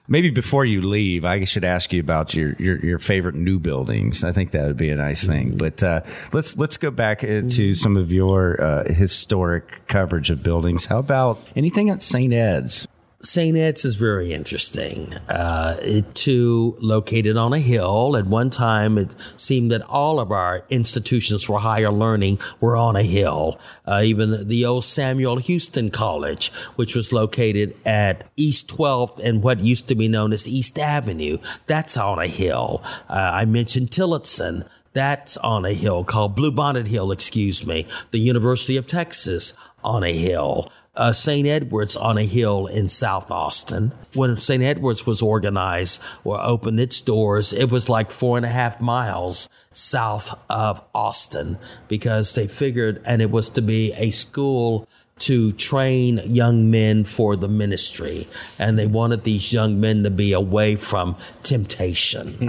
Maybe 0.08 0.30
before 0.30 0.66
you 0.66 0.82
leave, 0.82 1.26
I 1.26 1.46
should 1.46 1.66
ask 1.66 1.92
you 1.92 2.00
about 2.00 2.34
your, 2.34 2.54
your, 2.60 2.78
your 2.86 3.00
favorite 3.00 3.36
new 3.36 3.60
buildings. 3.60 4.24
I 4.24 4.32
think 4.32 4.52
that 4.52 4.66
would 4.68 4.78
be 4.78 4.90
a 4.90 4.96
nice 4.96 5.26
thing. 5.26 5.58
But 5.58 5.82
uh, 5.82 6.02
let's 6.32 6.58
let's 6.58 6.78
go 6.78 6.92
back 6.92 7.22
to 7.22 7.74
some 7.74 7.98
of 7.98 8.12
your 8.12 8.62
uh, 8.62 8.94
historic 8.94 9.88
coverage 9.88 10.30
of 10.30 10.44
buildings. 10.44 10.86
How 10.86 11.00
about 11.00 11.40
anything 11.56 11.90
at 11.90 12.02
St. 12.02 12.34
Ed's? 12.34 12.88
St. 13.26 13.58
Ed's 13.58 13.86
is 13.86 13.96
very 13.96 14.32
interesting. 14.32 15.16
Uh, 15.28 15.78
it 15.82 16.14
too 16.14 16.78
located 16.80 17.38
on 17.38 17.54
a 17.54 17.60
hill. 17.60 18.16
At 18.16 18.28
one 18.28 18.52
time, 18.52 19.00
it 19.00 19.16
seemed 19.36 19.72
that 19.72 19.82
all 19.82 20.20
of 20.20 20.32
our 20.32 20.64
institutions 20.70 21.44
for 21.44 21.60
higher 21.60 21.92
learning 21.92 22.38
were 22.60 22.78
on 22.78 22.96
a 22.96 23.02
hill. 23.02 23.60
Uh, 23.88 24.02
even 24.04 24.48
the 24.48 24.64
old 24.66 24.86
Samuel 24.86 25.42
Huston 25.42 25.90
College, 25.90 26.52
which 26.76 26.96
was 26.96 27.12
located 27.12 27.76
at 27.84 28.30
East 28.38 28.68
12th 28.68 29.20
and 29.24 29.42
what 29.42 29.60
used 29.60 29.88
to 29.88 29.96
be 29.96 30.08
known 30.08 30.32
as 30.32 30.48
East 30.48 30.78
Avenue, 30.78 31.40
that's 31.66 31.98
on 31.98 32.20
a 32.20 32.28
hill. 32.28 32.84
Uh, 33.10 33.14
I 33.14 33.46
mentioned 33.46 33.92
Tillotson. 33.92 34.66
That's 34.96 35.36
on 35.36 35.66
a 35.66 35.74
hill 35.74 36.06
called 36.06 36.38
Bluebonnet 36.38 36.88
Hill, 36.88 37.12
excuse 37.12 37.68
me. 37.68 37.86
The 38.12 38.18
University 38.18 38.78
of 38.78 38.88
Texas 38.88 39.52
on 39.84 40.06
a 40.06 40.18
hill. 40.18 40.72
Uh, 40.96 41.12
St. 41.12 41.46
Edward's 41.46 41.98
on 41.98 42.18
a 42.18 42.26
hill 42.26 42.68
in 42.68 42.88
South 42.88 43.30
Austin. 43.30 43.92
When 44.14 44.40
St. 44.40 44.64
Edward's 44.64 45.06
was 45.06 45.22
organized 45.22 46.02
or 46.24 46.42
opened 46.42 46.80
its 46.80 47.02
doors, 47.02 47.52
it 47.52 47.70
was 47.70 47.90
like 47.90 48.10
four 48.10 48.38
and 48.38 48.46
a 48.46 48.50
half 48.50 48.80
miles 48.80 49.50
south 49.74 50.42
of 50.50 50.82
Austin 50.96 51.58
because 51.90 52.34
they 52.34 52.48
figured, 52.48 53.02
and 53.06 53.22
it 53.22 53.30
was 53.30 53.50
to 53.50 53.62
be 53.62 53.92
a 53.98 54.12
school 54.12 54.88
to 55.18 55.52
train 55.54 56.20
young 56.26 56.70
men 56.70 57.04
for 57.04 57.36
the 57.36 57.48
ministry. 57.48 58.28
And 58.60 58.78
they 58.78 58.88
wanted 58.88 59.24
these 59.24 59.54
young 59.54 59.80
men 59.80 60.04
to 60.04 60.10
be 60.10 60.34
away 60.34 60.76
from 60.76 61.16
temptation. 61.42 62.28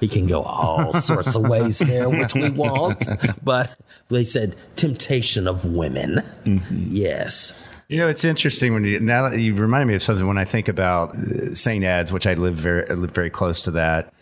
we 0.00 0.08
can 0.08 0.26
go 0.26 0.42
all 0.42 0.92
sorts 0.92 1.36
of 1.36 1.48
ways 1.48 1.78
there, 1.78 2.10
which 2.10 2.34
we 2.34 2.50
won't. 2.50 3.06
But 3.42 3.76
they 4.08 4.24
said 4.24 4.56
temptation 4.76 5.46
of 5.46 5.64
women. 5.64 6.22
Yes. 6.70 7.52
You 7.88 7.98
know, 7.98 8.08
it's 8.08 8.24
interesting 8.24 8.72
when 8.72 8.84
you 8.84 9.00
now 9.00 9.28
that 9.28 9.38
you 9.38 9.54
reminded 9.54 9.86
me 9.86 9.94
of 9.94 10.02
something 10.02 10.26
when 10.26 10.38
I 10.38 10.46
think 10.46 10.66
about 10.66 11.14
uh, 11.14 11.54
St. 11.54 11.84
Ed's, 11.84 12.10
which 12.10 12.26
I 12.26 12.32
live 12.32 12.54
very 12.54 12.88
I 12.88 12.94
live 12.94 13.10
very 13.10 13.28
close 13.28 13.60
to 13.64 13.70
that, 13.72 14.12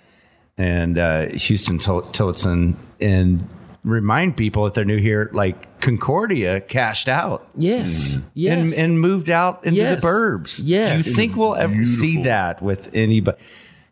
and 0.61 0.99
uh, 0.99 1.27
Huston 1.33 1.79
Till- 1.79 2.03
Tillotson, 2.03 2.77
and 3.01 3.49
remind 3.83 4.37
people 4.37 4.67
if 4.67 4.75
they're 4.75 4.85
new 4.85 4.99
here, 4.99 5.31
like 5.33 5.81
Concordia 5.81 6.61
cashed 6.61 7.09
out. 7.09 7.49
Yes. 7.57 8.17
Yes. 8.35 8.77
And, 8.77 8.91
and 8.93 9.01
moved 9.01 9.31
out 9.31 9.65
into 9.65 9.79
Yes. 9.79 10.01
the 10.03 10.07
burbs. 10.07 10.61
Yes. 10.65 10.91
Do 10.91 10.97
you 10.99 11.03
think 11.03 11.35
we'll 11.37 11.55
ever 11.55 11.85
see 11.85 12.25
that 12.25 12.61
with 12.63 12.91
anybody? 12.95 13.39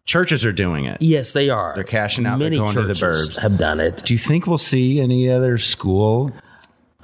Churches 0.04 0.44
are 0.46 0.52
doing 0.52 0.86
it. 0.86 1.02
yes, 1.02 1.32
they 1.34 1.50
are. 1.50 1.74
They're 1.74 1.84
cashing 1.84 2.24
out, 2.24 2.38
they're 2.38 2.46
Many 2.46 2.56
going 2.56 2.72
to 2.74 2.82
the 2.84 2.94
churches 2.94 3.36
burbs. 3.36 3.42
have 3.42 3.58
done 3.58 3.78
it. 3.78 4.02
Do 4.06 4.14
you 4.14 4.18
think 4.18 4.46
we'll 4.46 4.56
see 4.56 5.00
any 5.02 5.28
other 5.28 5.58
school? 5.58 6.32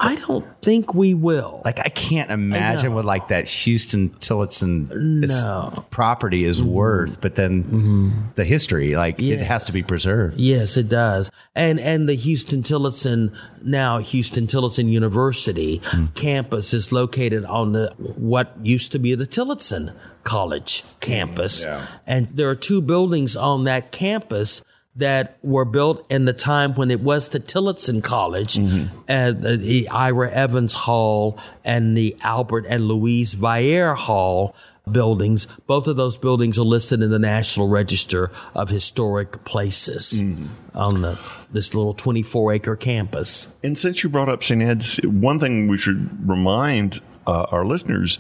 I 0.05 0.17
don't 0.17 0.47
think 0.63 0.95
we 0.95 1.15
will. 1.15 1.63
Like 1.65 1.81
I 1.81 1.89
can't 1.89 2.31
imagine 2.31 2.91
know. 2.91 2.97
what 2.97 3.05
like 3.05 3.29
that 3.29 3.49
Huston 3.49 4.11
Tillotson 4.21 4.89
Mm-hmm. 4.95 5.83
property 5.91 6.45
is 6.45 6.61
mm-hmm. 6.61 6.71
worth, 6.71 7.21
but 7.21 7.35
then 7.35 7.65
mm-hmm. 7.65 8.11
the 8.35 8.45
history, 8.45 8.97
like 8.97 9.21
it 9.21 9.41
has 9.41 9.65
to 9.65 9.73
be 9.73 9.83
preserved. 9.83 10.39
Yes, 10.39 10.77
it 10.77 10.89
does. 10.89 11.31
And 11.55 11.81
and 11.81 12.09
the 12.09 12.17
Huston 12.17 12.63
Tillotson 12.63 13.33
now 13.63 14.01
Huston 14.01 14.47
Tillotson 14.47 14.89
University 14.89 15.81
hmm. 15.85 16.07
campus 16.07 16.75
is 16.75 16.93
located 16.93 17.45
on 17.45 17.73
the 17.73 17.93
what 17.99 18.55
used 18.63 18.93
to 18.93 18.99
be 18.99 19.15
the 19.15 19.27
Tillotson 19.27 19.93
College 20.23 20.83
hmm. 20.83 20.89
campus. 21.01 21.65
Yeah. 21.65 21.87
And 22.07 22.29
there 22.33 22.49
are 22.51 22.57
two 22.57 22.83
buildings 22.83 23.37
on 23.37 23.65
that 23.65 23.93
campus 23.93 24.63
that 24.97 25.39
were 25.43 25.65
built 25.65 26.07
in 26.11 26.25
the 26.25 26.33
time 26.33 26.75
when 26.75 26.91
it 26.91 27.01
was 27.01 27.29
the 27.29 27.41
Tillotson 27.41 28.01
College, 28.01 28.57
and 28.57 29.43
the, 29.43 29.57
the 29.57 29.89
Ira 29.89 30.31
Evans 30.31 30.75
Hall 30.75 31.39
and 31.65 31.97
the 31.97 32.17
Albert 32.23 32.67
and 32.69 32.87
Louise 32.87 33.35
Vayer 33.35 33.95
Hall 33.95 34.55
buildings. 34.91 35.47
Both 35.67 35.89
of 35.89 35.97
those 35.97 36.17
buildings 36.17 36.59
are 36.59 36.63
listed 36.63 37.03
in 37.03 37.11
the 37.11 37.19
National 37.19 37.69
Register 37.69 38.31
of 38.55 38.69
Historic 38.69 39.45
Places 39.45 40.21
on 40.75 41.03
the 41.03 41.19
this 41.51 41.73
little 41.73 41.95
24 41.95 42.55
acre 42.55 42.77
campus. 42.77 43.55
And 43.63 43.79
since 43.79 44.03
you 44.03 44.11
brought 44.11 44.29
up 44.29 44.43
St. 44.43 44.61
Ed's, 44.61 44.97
one 45.05 45.39
thing 45.39 45.69
we 45.69 45.79
should 45.79 46.29
remind 46.29 47.01
uh, 47.29 47.47
our 47.51 47.65
listeners 47.65 48.19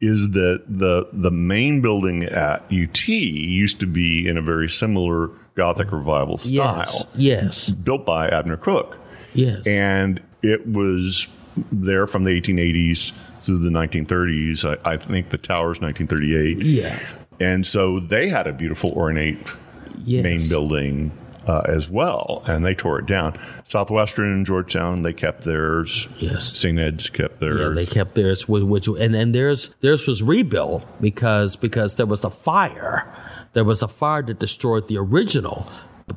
is 0.00 0.30
that 0.30 0.64
the 0.66 1.08
the 1.12 1.30
main 1.30 1.82
building 1.82 2.24
at 2.24 2.62
UT 2.72 3.06
used 3.08 3.80
to 3.80 3.86
be 3.86 4.26
in 4.26 4.38
a 4.38 4.42
very 4.42 4.68
similar 4.68 5.28
Gothic 5.60 5.92
revival 5.92 6.38
style, 6.38 6.50
Yes, 6.52 7.04
yes, 7.16 7.70
built 7.70 8.06
by 8.06 8.28
Abner 8.28 8.56
Cook, 8.56 8.96
yes. 9.34 9.66
and 9.66 10.20
it 10.42 10.66
was 10.66 11.28
there 11.70 12.06
from 12.06 12.24
the 12.24 12.30
1880s 12.40 13.12
through 13.42 13.58
the 13.58 13.68
1930s. 13.70 14.64
I, 14.84 14.92
I 14.92 14.96
think 14.96 15.28
the 15.30 15.36
tower's 15.38 15.80
1938. 15.80 16.64
yeah, 16.64 16.98
And 17.40 17.66
so 17.66 18.00
they 18.00 18.28
had 18.28 18.46
a 18.46 18.52
beautiful 18.52 18.90
ornate 18.92 19.38
yes. 20.04 20.22
main 20.22 20.40
building 20.48 21.12
uh, 21.46 21.62
as 21.66 21.88
well, 21.90 22.42
and 22.46 22.64
they 22.64 22.74
tore 22.74 22.98
it 23.00 23.06
down. 23.06 23.38
Southwestern 23.66 24.32
and 24.32 24.46
Georgetown, 24.46 25.02
they 25.02 25.12
kept 25.12 25.42
theirs. 25.44 26.06
Yes. 26.18 26.44
St. 26.56 26.78
Ed's 26.78 27.08
kept 27.10 27.42
Yeah, 27.42 27.48
theirs. 27.48 27.74
they 27.76 27.86
kept 27.86 28.14
theirs, 28.14 28.42
whi- 28.44 28.62
which 28.62 28.86
and 28.88 29.14
and 29.16 29.34
theirs 29.34 29.70
theirs 29.80 30.06
was 30.06 30.22
rebuilt 30.22 30.84
because 31.00 31.56
because 31.56 31.96
there 31.96 32.06
was 32.06 32.24
a 32.24 32.30
fire, 32.30 33.06
there 33.52 33.64
was 33.64 33.82
a 33.82 33.88
fire 33.88 34.22
that 34.22 34.38
destroyed 34.38 34.88
the 34.88 34.98
original 34.98 35.66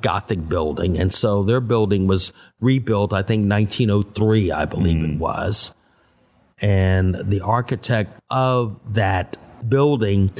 Gothic 0.01 0.49
building, 0.49 0.97
and 0.97 1.13
so 1.13 1.43
their 1.43 1.61
building 1.61 2.07
was 2.07 2.33
rebuilt. 2.59 3.13
I 3.13 3.21
think 3.21 3.49
1903, 3.49 4.51
I 4.51 4.65
believe 4.65 5.03
it 5.03 5.13
hmm. 5.13 5.19
was, 5.19 5.73
and 6.61 7.15
the 7.15 7.41
architect 7.41 8.19
of 8.29 8.79
that 8.93 9.37
building 9.69 10.31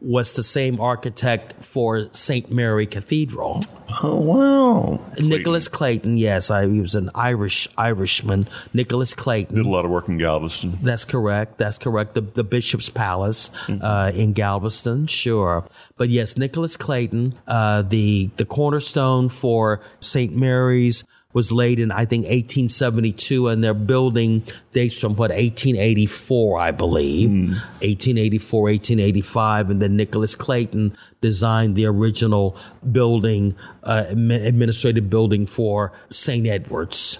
was 0.00 0.32
the 0.32 0.42
same 0.42 0.80
architect 0.80 1.64
for 1.64 2.08
St. 2.12 2.50
Mary 2.50 2.86
Cathedral. 2.86 3.60
Oh 4.02 4.20
wow! 4.20 5.00
Nicholas 5.18 5.68
Clayton, 5.68 6.16
yes, 6.16 6.50
I, 6.50 6.66
he 6.68 6.80
was 6.80 6.94
an 6.94 7.10
Irish 7.14 7.68
Irishman. 7.76 8.46
Nicholas 8.72 9.14
Clayton. 9.14 9.56
Did 9.56 9.66
a 9.66 9.68
lot 9.68 9.84
of 9.84 9.90
work 9.90 10.08
in 10.08 10.18
Galveston. 10.18 10.78
That's 10.82 11.04
correct. 11.04 11.58
That's 11.58 11.78
correct. 11.78 12.14
The, 12.14 12.20
the 12.20 12.44
Bishop's 12.44 12.88
Palace 12.88 13.50
uh, 13.68 14.12
in 14.14 14.32
Galveston, 14.32 15.06
sure. 15.06 15.66
But 15.96 16.08
yes, 16.08 16.36
Nicholas 16.36 16.76
Clayton, 16.76 17.34
uh, 17.46 17.82
the 17.82 18.30
the 18.36 18.44
cornerstone 18.44 19.28
for 19.28 19.80
St. 20.00 20.36
Mary's 20.36 21.04
was 21.32 21.52
laid 21.52 21.78
in 21.78 21.90
I 21.92 22.04
think 22.04 22.24
1872, 22.24 23.48
and 23.48 23.62
their 23.62 23.74
building 23.74 24.42
dates 24.72 24.98
from 24.98 25.12
what 25.12 25.30
1884, 25.30 26.58
I 26.58 26.70
believe, 26.72 27.30
1884, 27.30 28.62
1885, 28.62 29.70
and 29.70 29.82
then 29.82 29.96
Nicholas 29.96 30.34
Clayton 30.34 30.96
designed 31.20 31.76
the 31.76 31.86
original 31.86 32.56
building, 32.90 33.54
uh, 33.84 34.04
administrative 34.08 35.08
building 35.08 35.46
for 35.46 35.92
St. 36.10 36.46
Edward's 36.46 37.18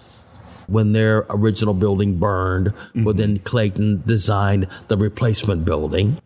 when 0.66 0.92
their 0.92 1.26
original 1.30 1.74
building 1.74 2.16
burned. 2.18 2.72
Well, 3.04 3.14
then 3.14 3.40
Clayton 3.40 4.04
designed 4.06 4.68
the 4.86 4.96
replacement 4.96 5.64
building. 5.64 6.18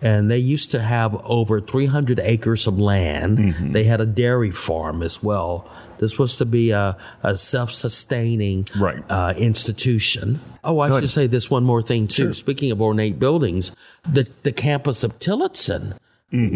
And 0.00 0.30
they 0.30 0.36
used 0.36 0.70
to 0.72 0.80
have 0.82 1.14
over 1.24 1.58
300 1.60 2.20
acres 2.20 2.66
of 2.66 2.78
land. 2.78 3.54
They 3.74 3.84
had 3.84 4.00
a 4.00 4.06
dairy 4.06 4.50
farm 4.50 5.02
as 5.02 5.22
well. 5.22 5.66
This 5.98 6.18
was 6.18 6.36
to 6.36 6.44
be 6.44 6.70
a, 6.70 6.98
a 7.22 7.34
self 7.36 7.70
sustaining 7.70 8.66
Right. 8.78 9.02
uh, 9.08 9.32
institution. 9.38 10.40
Oh, 10.62 10.80
I 10.80 11.00
should 11.00 11.08
say 11.08 11.26
this 11.26 11.50
one 11.50 11.64
more 11.64 11.80
thing, 11.80 12.08
too. 12.08 12.34
Speaking 12.34 12.70
of 12.70 12.82
ornate 12.82 13.18
buildings, 13.18 13.72
the, 14.06 14.28
the 14.42 14.52
campus 14.52 15.02
of 15.02 15.18
Tillotson 15.18 15.94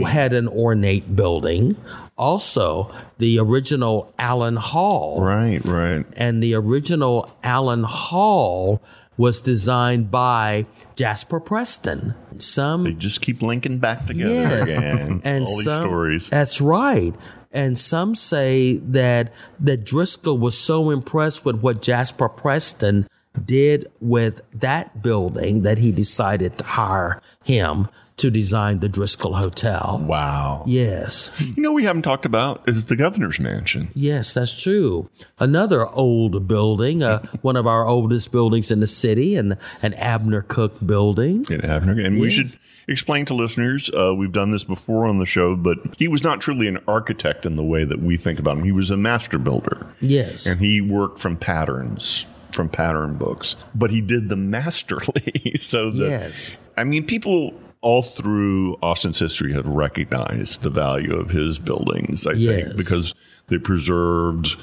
had 0.05 0.35
an 0.35 0.47
ornate 0.47 1.17
building. 1.17 1.77
Also, 2.19 2.93
the 3.17 3.39
original 3.39 4.13
Allen 4.19 4.57
Hall 4.57 5.23
Right, 5.23 5.65
right. 5.65 6.05
and 6.19 6.43
the 6.43 6.53
original 6.55 7.31
Allen 7.43 7.85
Hall 7.85 8.83
was 9.21 9.39
designed 9.39 10.11
by 10.11 10.65
Jasper 10.97 11.39
Preston. 11.41 12.15
Some 12.39 12.85
They 12.85 12.95
just 12.95 13.21
keep 13.21 13.43
linking 13.43 13.77
back 13.79 14.07
together 14.07 14.33
Yes. 14.33 14.79
again. 14.79 15.21
and 15.25 15.45
All 15.45 15.57
these 15.57 15.65
some, 15.67 15.83
stories. 15.83 16.29
That's 16.31 16.59
right. 16.59 17.15
And 17.53 17.77
some 17.77 18.15
say 18.15 18.79
that 18.79 19.31
that 19.59 19.85
Driskill 19.85 20.39
was 20.39 20.57
so 20.57 20.89
impressed 20.89 21.45
with 21.45 21.61
what 21.61 21.83
Jasper 21.83 22.31
Preston 22.31 23.07
did 23.45 23.85
with 24.01 24.41
that 24.55 25.03
building 25.03 25.63
that 25.63 25.77
he 25.77 25.93
decided 25.93 26.57
to 26.59 26.65
hire 26.65 27.21
him 27.45 27.89
to 28.21 28.31
design 28.31 28.81
the 28.81 28.89
Driskill 28.89 29.37
Hotel. 29.39 30.03
Wow. 30.07 30.65
Yes. 30.67 31.31
You 31.39 31.63
know, 31.63 31.73
we 31.73 31.85
haven't 31.85 32.03
talked 32.03 32.25
about 32.27 32.67
is 32.69 32.87
the 32.87 32.97
governor's 32.97 33.41
mansion. 33.41 33.89
Yes, 33.95 34.33
that's 34.35 34.61
true. 34.63 35.11
Another 35.39 35.89
old 35.89 36.47
building, 36.49 37.03
uh, 37.03 37.21
one 37.43 37.57
of 37.57 37.67
our 37.67 37.87
oldest 37.87 38.33
buildings 38.33 38.71
in 38.71 38.81
the 38.81 38.87
city, 38.87 39.37
and 39.37 39.57
an 39.83 39.95
Abner 39.95 40.43
Cook 40.43 40.75
building. 40.85 41.47
in 41.51 41.65
Abner. 41.65 42.01
And 42.01 42.21
we 42.21 42.31
should 42.31 42.57
explain 42.89 43.25
to 43.27 43.35
listeners, 43.35 43.91
uh, 43.91 44.15
we've 44.17 44.33
done 44.33 44.51
this 44.51 44.65
before 44.65 45.07
on 45.07 45.19
the 45.19 45.27
show, 45.27 45.57
but 45.57 45.79
he 45.99 46.09
was 46.09 46.23
not 46.25 46.41
truly 46.41 46.67
an 46.67 46.79
architect 46.89 47.47
in 47.47 47.57
the 47.57 47.65
way 47.65 47.85
that 47.85 48.01
we 48.01 48.17
think 48.17 48.39
about 48.39 48.59
him. 48.59 48.65
He 48.65 48.73
was 48.73 48.91
a 48.91 48.97
master 48.97 49.39
builder. 49.39 49.87
Yes. 50.01 50.47
And 50.47 50.61
he 50.61 50.81
worked 50.81 51.19
from 51.19 51.37
patterns, 51.37 52.27
from 52.53 52.69
pattern 52.69 53.15
books, 53.15 53.57
but 53.75 53.91
he 53.91 54.01
did 54.01 54.29
them 54.29 54.51
masterly. 54.59 55.53
so 55.61 55.91
that, 55.91 56.09
Yes. 56.11 56.57
I 56.77 56.85
mean, 56.85 57.05
people 57.07 57.55
all 57.83 58.03
through 58.03 58.77
Austin's 58.83 59.19
history 59.19 59.53
have 59.55 59.67
recognized 59.67 60.63
the 60.63 60.71
value 60.71 61.15
of 61.15 61.31
his 61.31 61.59
buildings, 61.59 62.27
I 62.27 62.33
Yes. 62.33 62.65
think, 62.65 62.77
because 62.77 63.15
they 63.49 63.59
preserved. 63.59 64.57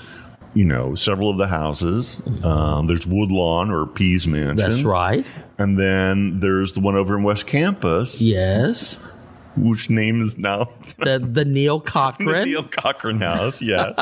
You 0.54 0.66
know, 0.66 0.96
several 0.96 1.30
of 1.30 1.38
the 1.38 1.46
houses. 1.46 2.20
Um, 2.44 2.88
there's 2.88 3.06
Woodlawn 3.06 3.70
or 3.70 3.86
Pease 3.86 4.28
Mansion. 4.28 4.56
That's 4.56 4.84
right. 4.84 5.24
And 5.60 5.78
then 5.78 6.40
there's 6.40 6.74
the 6.74 6.80
one 6.80 6.96
over 6.96 7.16
in 7.16 7.22
West 7.22 7.46
Campus, 7.46 8.20
Yes. 8.20 8.98
whose 9.54 9.88
name 9.88 10.20
is 10.20 10.36
now 10.40 10.70
The 11.00 11.20
the 11.20 11.46
Neill 11.46 11.80
the 11.86 11.86
Cochran. 11.92 12.50
Neill 12.50 12.64
Cochran 12.64 13.22
House. 13.22 13.62
Yeah, 13.62 13.94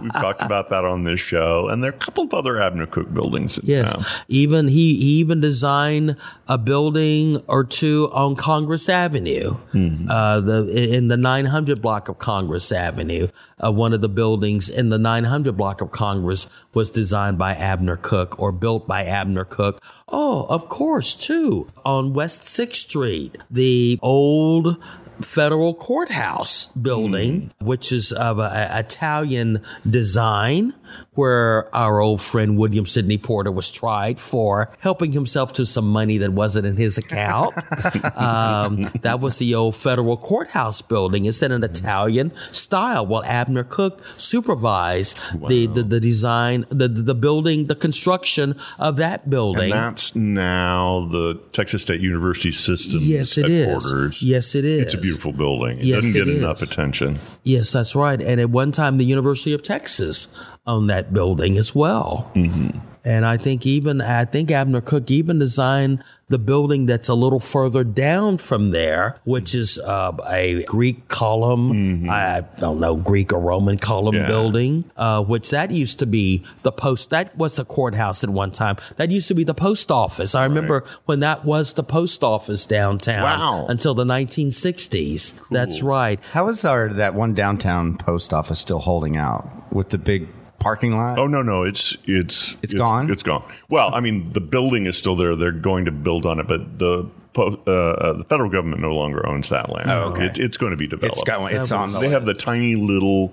we've 0.00 0.12
talked 0.14 0.42
about 0.42 0.70
that 0.70 0.84
on 0.84 1.04
this 1.04 1.20
show, 1.20 1.68
and 1.68 1.82
there 1.82 1.92
are 1.92 1.94
a 1.94 1.98
couple 1.98 2.24
of 2.24 2.34
other 2.34 2.60
Abner 2.60 2.86
Cook 2.86 3.12
buildings 3.12 3.58
in 3.58 3.66
Yes. 3.68 3.92
town. 3.92 4.04
Even 4.28 4.68
he, 4.68 4.96
he 4.96 5.10
even 5.20 5.40
designed 5.40 6.16
a 6.48 6.58
building 6.58 7.42
or 7.46 7.64
two 7.64 8.08
on 8.12 8.36
Congress 8.36 8.88
Avenue, 8.88 9.56
Mm-hmm. 9.74 10.10
uh, 10.10 10.40
the 10.40 10.94
in 10.94 11.08
the 11.08 11.16
900 11.16 11.80
block 11.82 12.08
of 12.08 12.18
Congress 12.18 12.72
Avenue. 12.72 13.28
Uh, 13.64 13.70
one 13.70 13.92
of 13.92 14.00
the 14.00 14.08
buildings 14.08 14.68
in 14.68 14.88
the 14.88 14.98
900 14.98 15.56
block 15.56 15.80
of 15.80 15.92
Congress 15.92 16.48
was 16.74 16.90
designed 16.90 17.38
by 17.38 17.54
Abner 17.54 17.96
Cook 17.96 18.38
or 18.40 18.50
built 18.50 18.88
by 18.88 19.04
Abner 19.04 19.44
Cook. 19.44 19.80
Oh, 20.08 20.46
of 20.48 20.68
course, 20.68 21.14
too. 21.14 21.70
On 21.84 22.12
West 22.12 22.42
Sixth 22.42 22.88
Street, 22.88 23.38
the 23.50 24.00
old 24.02 24.82
federal 25.22 25.74
courthouse 25.74 26.66
building, 26.66 27.52
hmm. 27.58 27.66
which 27.66 27.92
is 27.92 28.12
of 28.12 28.38
a, 28.38 28.42
a 28.42 28.80
Italian 28.80 29.62
design, 29.88 30.74
where 31.14 31.74
our 31.74 32.00
old 32.00 32.22
friend 32.22 32.58
William 32.58 32.86
Sydney 32.86 33.18
Porter 33.18 33.50
was 33.50 33.70
tried 33.70 34.18
for 34.18 34.70
helping 34.80 35.12
himself 35.12 35.52
to 35.54 35.66
some 35.66 35.88
money 35.88 36.18
that 36.18 36.32
wasn't 36.32 36.66
in 36.66 36.76
his 36.76 36.98
account. 36.98 37.54
um, 38.16 38.90
that 39.02 39.20
was 39.20 39.38
the 39.38 39.54
old 39.54 39.76
federal 39.76 40.16
courthouse 40.16 40.82
building. 40.82 41.24
It's 41.24 41.42
in 41.42 41.52
an 41.52 41.64
Italian 41.64 42.32
style. 42.50 43.06
Well, 43.06 43.24
Abner 43.24 43.64
Cook 43.64 44.02
supervised 44.16 45.20
the, 45.48 45.66
the 45.66 45.82
the 45.82 46.00
design, 46.00 46.64
the 46.68 46.88
the 46.88 47.14
building, 47.14 47.66
the 47.66 47.74
construction 47.74 48.56
of 48.78 48.96
that 48.96 49.28
building. 49.30 49.72
And 49.72 49.72
that's 49.72 50.14
now 50.14 51.06
the 51.10 51.40
Texas 51.52 51.82
State 51.82 52.00
University 52.00 52.52
system. 52.52 53.00
Yes, 53.02 53.36
it 53.38 53.48
is. 53.48 54.22
Yes, 54.22 54.54
it 54.54 54.64
is. 54.64 54.82
It's 54.82 54.94
a 54.94 54.98
beautiful 54.98 55.32
building. 55.32 55.78
It 55.78 55.84
Yes, 55.84 56.04
doesn't 56.04 56.12
get 56.12 56.28
enough 56.28 56.62
attention. 56.62 57.18
Yes, 57.42 57.72
that's 57.72 57.94
right. 57.94 58.20
And 58.20 58.40
at 58.40 58.50
one 58.50 58.72
time, 58.72 58.98
the 58.98 59.04
University 59.04 59.52
of 59.52 59.62
Texas 59.62 60.28
owned 60.66 60.90
that 60.90 61.12
building 61.12 61.56
as 61.56 61.74
well. 61.74 62.30
Mm-hmm. 62.34 62.91
And 63.04 63.26
I 63.26 63.36
think 63.36 63.66
even 63.66 64.00
I 64.00 64.24
think 64.24 64.50
Abner 64.50 64.80
Cook 64.80 65.10
even 65.10 65.38
designed 65.38 66.04
the 66.28 66.38
building 66.38 66.86
that's 66.86 67.08
a 67.08 67.14
little 67.14 67.40
further 67.40 67.84
down 67.84 68.38
from 68.38 68.70
there, 68.70 69.18
which 69.24 69.54
is 69.54 69.78
uh, 69.80 70.12
a 70.30 70.62
Greek 70.64 71.08
column. 71.08 72.08
I 72.08 72.42
don't 72.58 72.80
know 72.80 72.94
Greek 72.96 73.32
or 73.32 73.40
Roman 73.40 73.76
column 73.78 74.14
Yeah. 74.14 74.26
building, 74.28 74.84
uh, 74.96 75.22
which 75.22 75.50
that 75.50 75.70
used 75.70 75.98
to 75.98 76.06
be 76.06 76.44
the 76.62 76.72
post. 76.72 77.10
That 77.10 77.36
was 77.36 77.56
the 77.56 77.64
courthouse 77.64 78.22
at 78.24 78.30
one 78.30 78.50
time. 78.52 78.76
That 78.96 79.10
used 79.10 79.28
to 79.28 79.34
be 79.34 79.44
the 79.44 79.52
post 79.54 79.90
office. 79.90 80.34
I 80.34 80.44
remember 80.44 80.84
when 81.04 81.20
that 81.20 81.44
was 81.44 81.74
the 81.74 81.82
post 81.84 82.22
office 82.24 82.64
downtown 82.66 83.22
Wow. 83.24 83.66
until 83.68 83.94
the 83.94 84.04
1960s. 84.04 85.38
That's 85.50 85.82
right. 85.82 86.24
How 86.32 86.48
is 86.48 86.64
our 86.64 86.88
that 86.88 87.14
one 87.14 87.34
downtown 87.34 87.96
post 87.98 88.32
office 88.32 88.58
still 88.60 88.78
holding 88.78 89.16
out 89.16 89.48
with 89.72 89.90
the 89.90 89.98
big 89.98 90.28
parking 90.58 90.96
lot? 90.96 91.18
Oh 91.18 91.26
no, 91.26 91.42
no, 91.42 91.64
it's 91.64 91.96
it's 92.06 92.56
It's 92.62 92.72
gone? 92.74 92.91
It's 93.10 93.22
gone. 93.22 93.44
Well, 93.68 93.94
I 93.94 94.00
mean, 94.00 94.32
the 94.32 94.40
building 94.40 94.86
is 94.86 94.96
still 94.96 95.16
there. 95.16 95.36
They're 95.36 95.52
going 95.52 95.84
to 95.86 95.92
build 95.92 96.26
on 96.26 96.38
it, 96.38 96.46
but 96.46 96.78
the 96.78 97.08
uh, 97.34 97.42
uh, 97.42 98.12
the 98.18 98.24
federal 98.24 98.50
government 98.50 98.82
no 98.82 98.94
longer 98.94 99.26
owns 99.26 99.48
that 99.48 99.70
land. 99.70 99.90
Oh, 99.90 100.10
okay. 100.10 100.26
It, 100.26 100.38
it's 100.38 100.56
going 100.58 100.72
to 100.72 100.76
be 100.76 100.86
developed. 100.86 101.16
it's 101.16 101.24
going. 101.24 101.56
It's 101.56 101.72
on 101.72 101.90
the. 101.92 101.98
They 102.00 102.10
have 102.10 102.26
the 102.26 102.34
tiny 102.34 102.74
little 102.76 103.32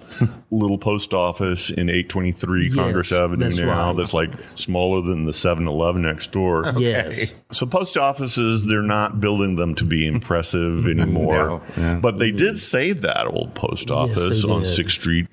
little 0.52 0.78
post 0.78 1.13
office 1.13 1.69
in 1.69 1.89
823 1.89 2.74
Congress 2.74 3.12
Avenue 3.12 3.43
that's 3.43 3.60
now 3.60 3.88
right. 3.88 3.98
that's 3.98 4.13
like 4.13 4.34
smaller 4.56 5.02
than 5.02 5.26
the 5.26 5.32
7-Eleven 5.32 6.02
next 6.02 6.32
door. 6.32 6.74
Yes. 6.78 7.34
So 7.52 7.65
post 7.65 7.98
offices, 7.98 8.65
they're 8.65 8.82
not 8.82 9.19
building 9.19 9.58
them 9.58 9.76
to 9.76 9.84
be 9.84 10.08
impressive 10.08 10.88
anymore. 10.88 11.48
No, 11.48 11.63
yeah. 11.78 12.00
But 12.02 12.19
they 12.19 12.32
did 12.32 12.58
save 12.58 13.02
that 13.02 13.28
old 13.28 13.54
post 13.54 13.89
they 13.89 13.93
office 13.95 14.45
on. 14.45 14.63
Sixth 14.63 15.00
Street. 15.02 15.28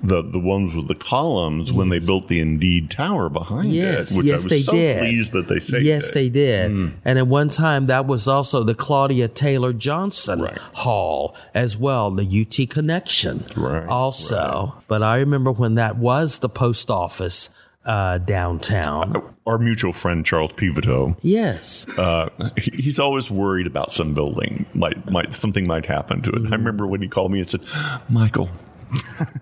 The 0.00 0.22
the 0.22 0.38
ones 0.38 0.76
with 0.76 0.86
the 0.86 0.94
columns 0.94 1.72
when 1.72 1.88
they 1.88 1.98
built 1.98 2.28
the 2.28 2.38
Indeed 2.38 2.88
Tower 2.88 3.28
behind 3.28 3.72
Yes, 3.72 4.12
it, 4.12 4.18
which 4.18 4.26
yes, 4.26 4.32
I 4.32 4.36
was 4.36 4.44
they 4.44 4.62
so 4.62 4.72
did. 4.72 4.98
pleased 5.00 5.32
that 5.32 5.48
they 5.48 5.58
saved 5.58 5.84
Yes, 5.84 6.08
it. 6.10 6.14
they 6.14 6.28
did. 6.28 6.70
And 7.04 7.18
at 7.18 7.26
one 7.26 7.48
time, 7.48 7.86
that 7.86 8.06
was 8.06 8.28
also 8.28 8.62
the 8.62 8.76
Claudia 8.76 9.26
Taylor 9.26 9.72
Johnson 9.72 10.40
Right. 10.42 10.56
Hall 10.58 11.34
as 11.52 11.76
well, 11.76 12.12
the 12.12 12.22
UT 12.24 12.70
Connection. 12.70 13.42
Right, 13.56 13.88
Also, 13.88 14.74
but 14.86 15.02
I 15.02 15.16
remember 15.18 15.50
when 15.50 15.74
that 15.74 15.96
was 15.96 16.38
the 16.38 16.48
post 16.48 16.92
office 16.92 17.48
uh, 17.84 18.18
downtown. 18.18 19.20
Our 19.46 19.58
mutual 19.58 19.92
friend 19.92 20.24
Charles 20.24 20.52
Peveto, 20.52 21.16
Yes. 21.22 21.88
uh, 21.98 22.28
he's 22.56 23.00
always 23.00 23.30
worried 23.32 23.66
about 23.66 23.92
some 23.92 24.14
building 24.14 24.66
might 24.74 25.10
might 25.10 25.34
something 25.34 25.66
might 25.66 25.86
happen 25.86 26.22
to 26.22 26.30
it. 26.30 26.46
I 26.46 26.50
remember 26.56 26.86
when 26.86 27.00
he 27.02 27.08
called 27.08 27.32
me 27.32 27.40
and 27.40 27.48
said, 27.50 27.62
"Michael, 28.10 28.50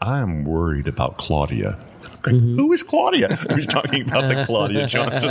I 0.01 0.19
am 0.21 0.45
worried 0.45 0.87
about 0.87 1.17
Claudia." 1.19 1.79
Who 2.31 2.73
is 2.73 2.83
Claudia? 2.83 3.37
He 3.49 3.55
was 3.55 3.67
talking 3.67 4.03
about 4.09 4.29
the 4.29 4.45
Claudia 4.45 4.87
Johnson, 4.89 5.31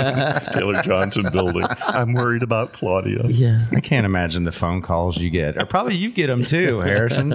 Taylor 0.54 0.82
Johnson 0.82 1.28
building. 1.32 1.66
I'm 1.82 2.14
worried 2.14 2.44
about 2.44 2.74
Claudia. 2.74 3.28
Yeah. 3.28 3.66
I 3.72 3.80
can't 3.82 4.06
imagine 4.06 4.46
the 4.46 4.52
phone 4.52 4.82
calls 4.82 5.18
you 5.18 5.30
get, 5.30 5.62
or 5.62 5.66
probably 5.66 5.96
you 5.96 6.12
get 6.12 6.28
them 6.28 6.44
too, 6.44 6.80
Harrison. 6.82 7.34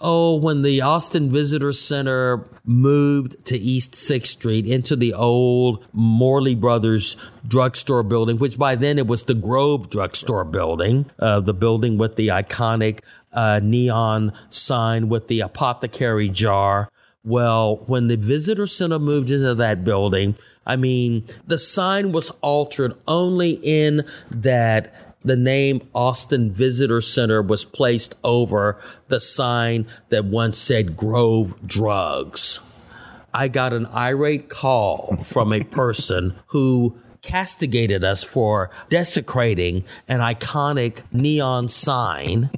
Oh, 0.00 0.36
when 0.36 0.62
the 0.62 0.80
Austin 0.82 1.30
Visitor 1.30 1.72
Center 1.72 2.44
moved 2.64 3.44
to 3.46 3.56
East 3.56 3.92
6th 3.94 4.26
Street 4.26 4.66
into 4.66 4.96
the 4.96 5.14
old 5.14 5.86
Morley 5.92 6.54
Brothers 6.54 7.16
drugstore 7.46 8.02
building, 8.02 8.38
which 8.38 8.58
by 8.58 8.74
then 8.74 8.98
it 8.98 9.06
was 9.06 9.24
the 9.24 9.34
Grove 9.34 9.90
drugstore 9.90 10.44
building, 10.44 11.06
uh, 11.18 11.40
the 11.40 11.54
building 11.54 11.98
with 11.98 12.16
the 12.16 12.28
iconic 12.28 13.00
uh, 13.32 13.60
neon 13.62 14.32
sign 14.50 15.08
with 15.08 15.28
the 15.28 15.40
apothecary 15.40 16.28
jar. 16.28 16.90
Well, 17.22 17.76
when 17.86 18.08
the 18.08 18.16
visitor 18.16 18.66
center 18.66 18.98
moved 18.98 19.30
into 19.30 19.54
that 19.54 19.84
building, 19.84 20.36
I 20.64 20.76
mean, 20.76 21.24
the 21.46 21.58
sign 21.58 22.12
was 22.12 22.30
altered 22.40 22.94
only 23.06 23.60
in 23.62 24.06
that 24.30 24.94
the 25.22 25.36
name 25.36 25.82
Austin 25.94 26.50
Visitor 26.50 27.02
Center 27.02 27.42
was 27.42 27.66
placed 27.66 28.14
over 28.24 28.80
the 29.08 29.20
sign 29.20 29.86
that 30.08 30.24
once 30.24 30.58
said 30.58 30.96
Grove 30.96 31.66
Drugs. 31.66 32.60
I 33.34 33.48
got 33.48 33.72
an 33.72 33.86
irate 33.86 34.48
call 34.48 35.16
from 35.22 35.52
a 35.52 35.62
person 35.62 36.34
who 36.46 36.96
castigated 37.22 38.02
us 38.02 38.24
for 38.24 38.70
desecrating 38.88 39.84
an 40.08 40.20
iconic 40.20 41.02
neon 41.12 41.68
sign. 41.68 42.50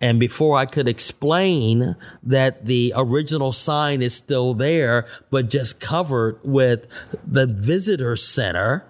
And 0.00 0.20
before 0.20 0.56
I 0.56 0.66
could 0.66 0.86
explain 0.86 1.96
that 2.22 2.66
the 2.66 2.92
original 2.96 3.50
sign 3.50 4.00
is 4.00 4.14
still 4.14 4.54
there, 4.54 5.06
but 5.30 5.50
just 5.50 5.80
covered 5.80 6.38
with 6.44 6.86
the 7.26 7.46
visitor 7.46 8.14
center, 8.14 8.84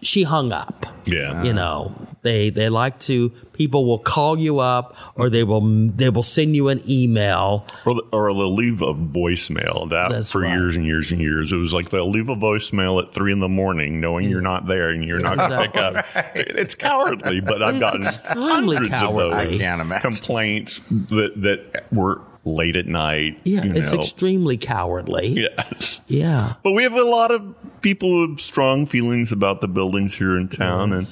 she 0.00 0.22
hung 0.22 0.50
up. 0.50 0.86
Yeah. 1.04 1.42
You 1.42 1.52
know, 1.52 1.94
they 2.22 2.50
they 2.50 2.68
like 2.68 2.98
to 3.00 3.30
people 3.52 3.84
will 3.86 3.98
call 3.98 4.38
you 4.38 4.58
up 4.58 4.96
or 5.14 5.30
they 5.30 5.44
will 5.44 5.60
they 5.88 6.10
will 6.10 6.22
send 6.22 6.54
you 6.54 6.68
an 6.68 6.80
email. 6.88 7.66
Or, 7.86 8.00
or 8.12 8.32
they'll 8.32 8.54
leave 8.54 8.82
a 8.82 8.94
voicemail. 8.94 9.88
That 9.90 10.10
That's 10.10 10.32
for 10.32 10.42
right. 10.42 10.52
years 10.52 10.76
and 10.76 10.84
years 10.84 11.10
and 11.12 11.20
years. 11.20 11.52
It 11.52 11.56
was 11.56 11.72
like 11.72 11.90
they'll 11.90 12.10
leave 12.10 12.28
a 12.28 12.36
voicemail 12.36 13.02
at 13.02 13.12
three 13.12 13.32
in 13.32 13.40
the 13.40 13.48
morning, 13.48 14.00
knowing 14.00 14.28
you're 14.28 14.40
not 14.40 14.66
there 14.66 14.90
and 14.90 15.04
you're 15.04 15.20
not 15.20 15.36
going 15.36 15.50
to 15.50 15.58
pick 15.58 15.76
up. 15.76 16.06
It's 16.34 16.74
cowardly, 16.74 17.40
but 17.40 17.62
I've 17.62 17.80
gotten 17.80 18.02
hundreds 18.24 18.88
cowardly. 18.88 19.26
of 19.26 19.32
I 19.32 19.44
those 19.46 19.60
can't 19.60 19.80
imagine. 19.80 20.12
complaints 20.12 20.80
that 20.90 21.32
that 21.36 21.92
were 21.92 22.20
late 22.44 22.76
at 22.76 22.86
night. 22.86 23.38
Yeah, 23.44 23.64
you 23.64 23.74
it's 23.74 23.92
know. 23.92 24.00
extremely 24.00 24.56
cowardly. 24.56 25.46
Yes. 25.56 26.00
Yeah. 26.06 26.54
But 26.62 26.72
we 26.72 26.82
have 26.82 26.94
a 26.94 27.02
lot 27.04 27.30
of 27.30 27.54
people 27.82 28.28
with 28.28 28.40
strong 28.40 28.86
feelings 28.86 29.32
about 29.32 29.60
the 29.60 29.68
buildings 29.68 30.14
here 30.14 30.36
in 30.36 30.48
town, 30.48 30.92
and 30.92 31.06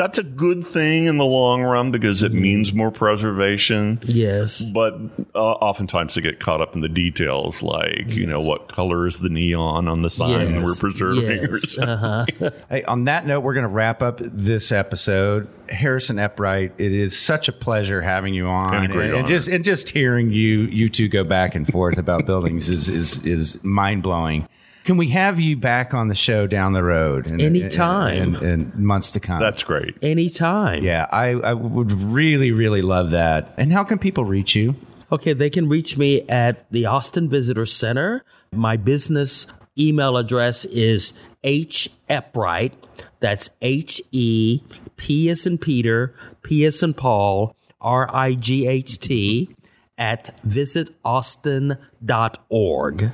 that's 0.00 0.18
a 0.18 0.22
good 0.22 0.66
thing 0.66 1.04
in 1.06 1.18
the 1.18 1.24
long 1.26 1.62
run 1.62 1.90
because 1.90 2.22
it 2.22 2.32
means 2.32 2.72
more 2.72 2.90
preservation. 2.90 4.00
Yes. 4.04 4.62
But 4.62 4.94
uh, 5.34 5.52
oftentimes 5.52 6.14
they 6.14 6.22
get 6.22 6.40
caught 6.40 6.60
up 6.62 6.74
in 6.74 6.80
the 6.80 6.88
details, 6.88 7.62
like 7.62 8.08
you 8.08 8.24
know 8.26 8.40
what 8.40 8.68
color 8.68 9.06
is 9.06 9.18
the 9.18 9.28
neon 9.28 9.88
on 9.88 10.02
the 10.02 10.10
sign 10.10 10.54
Yes. 10.54 10.64
we're 10.66 10.74
preserving. 10.90 11.42
Yes. 11.42 11.78
Uh-huh. 11.78 12.26
Hey, 12.70 12.82
on 12.84 13.04
that 13.04 13.26
note, 13.26 13.40
we're 13.40 13.54
going 13.54 13.64
to 13.64 13.68
wrap 13.68 14.00
up 14.02 14.20
this 14.22 14.72
episode. 14.72 15.48
Harrison 15.68 16.18
Eppright, 16.18 16.72
it 16.78 16.92
is 16.92 17.16
such 17.18 17.48
a 17.48 17.52
pleasure 17.52 18.00
having 18.00 18.32
you 18.34 18.46
on, 18.48 18.74
And 18.74 18.84
a 18.86 18.88
great 18.88 19.12
honor. 19.12 19.28
just 19.28 19.48
and 19.48 19.64
just 19.64 19.90
hearing 19.90 20.30
you 20.32 20.62
you 20.62 20.88
two 20.88 21.08
go 21.08 21.22
back 21.24 21.54
and 21.54 21.66
forth 21.66 21.98
about 21.98 22.26
buildings 22.26 22.70
is 22.70 22.88
is 22.88 23.24
is 23.26 23.62
mind 23.62 24.02
blowing. 24.02 24.48
Can 24.90 24.96
we 24.96 25.10
have 25.10 25.38
you 25.38 25.56
back 25.56 25.94
on 25.94 26.08
the 26.08 26.16
show 26.16 26.48
down 26.48 26.72
the 26.72 26.82
road? 26.82 27.28
In, 27.28 27.40
Anytime. 27.40 28.34
in, 28.34 28.42
in, 28.42 28.72
in 28.76 28.84
months 28.84 29.12
to 29.12 29.20
come. 29.20 29.38
That's 29.38 29.62
great. 29.62 29.96
Anytime. 30.02 30.82
yeah, 30.82 31.06
I, 31.12 31.28
I 31.28 31.52
would 31.52 31.92
really 31.92 32.50
really 32.50 32.82
love 32.82 33.12
that. 33.12 33.54
And 33.56 33.72
how 33.72 33.84
can 33.84 34.00
people 34.00 34.24
reach 34.24 34.56
you? 34.56 34.74
Okay, 35.12 35.32
they 35.32 35.48
can 35.48 35.68
reach 35.68 35.96
me 35.96 36.22
at 36.28 36.68
the 36.72 36.86
Austin 36.86 37.30
Visitor 37.30 37.66
Center. 37.66 38.24
My 38.50 38.76
business 38.76 39.46
email 39.78 40.16
address 40.16 40.64
is 40.64 41.12
heppright. 41.44 42.74
That's 43.20 43.48
H 43.62 44.02
E 44.10 44.60
P 44.96 45.30
as 45.30 45.46
in 45.46 45.58
Peter, 45.58 46.16
P 46.42 46.64
as 46.64 46.82
in 46.82 46.94
Paul, 46.94 47.54
R 47.80 48.10
I 48.12 48.34
G 48.34 48.66
H 48.66 48.98
T 48.98 49.54
at 49.96 50.30
visitaustin.org. 50.44 53.12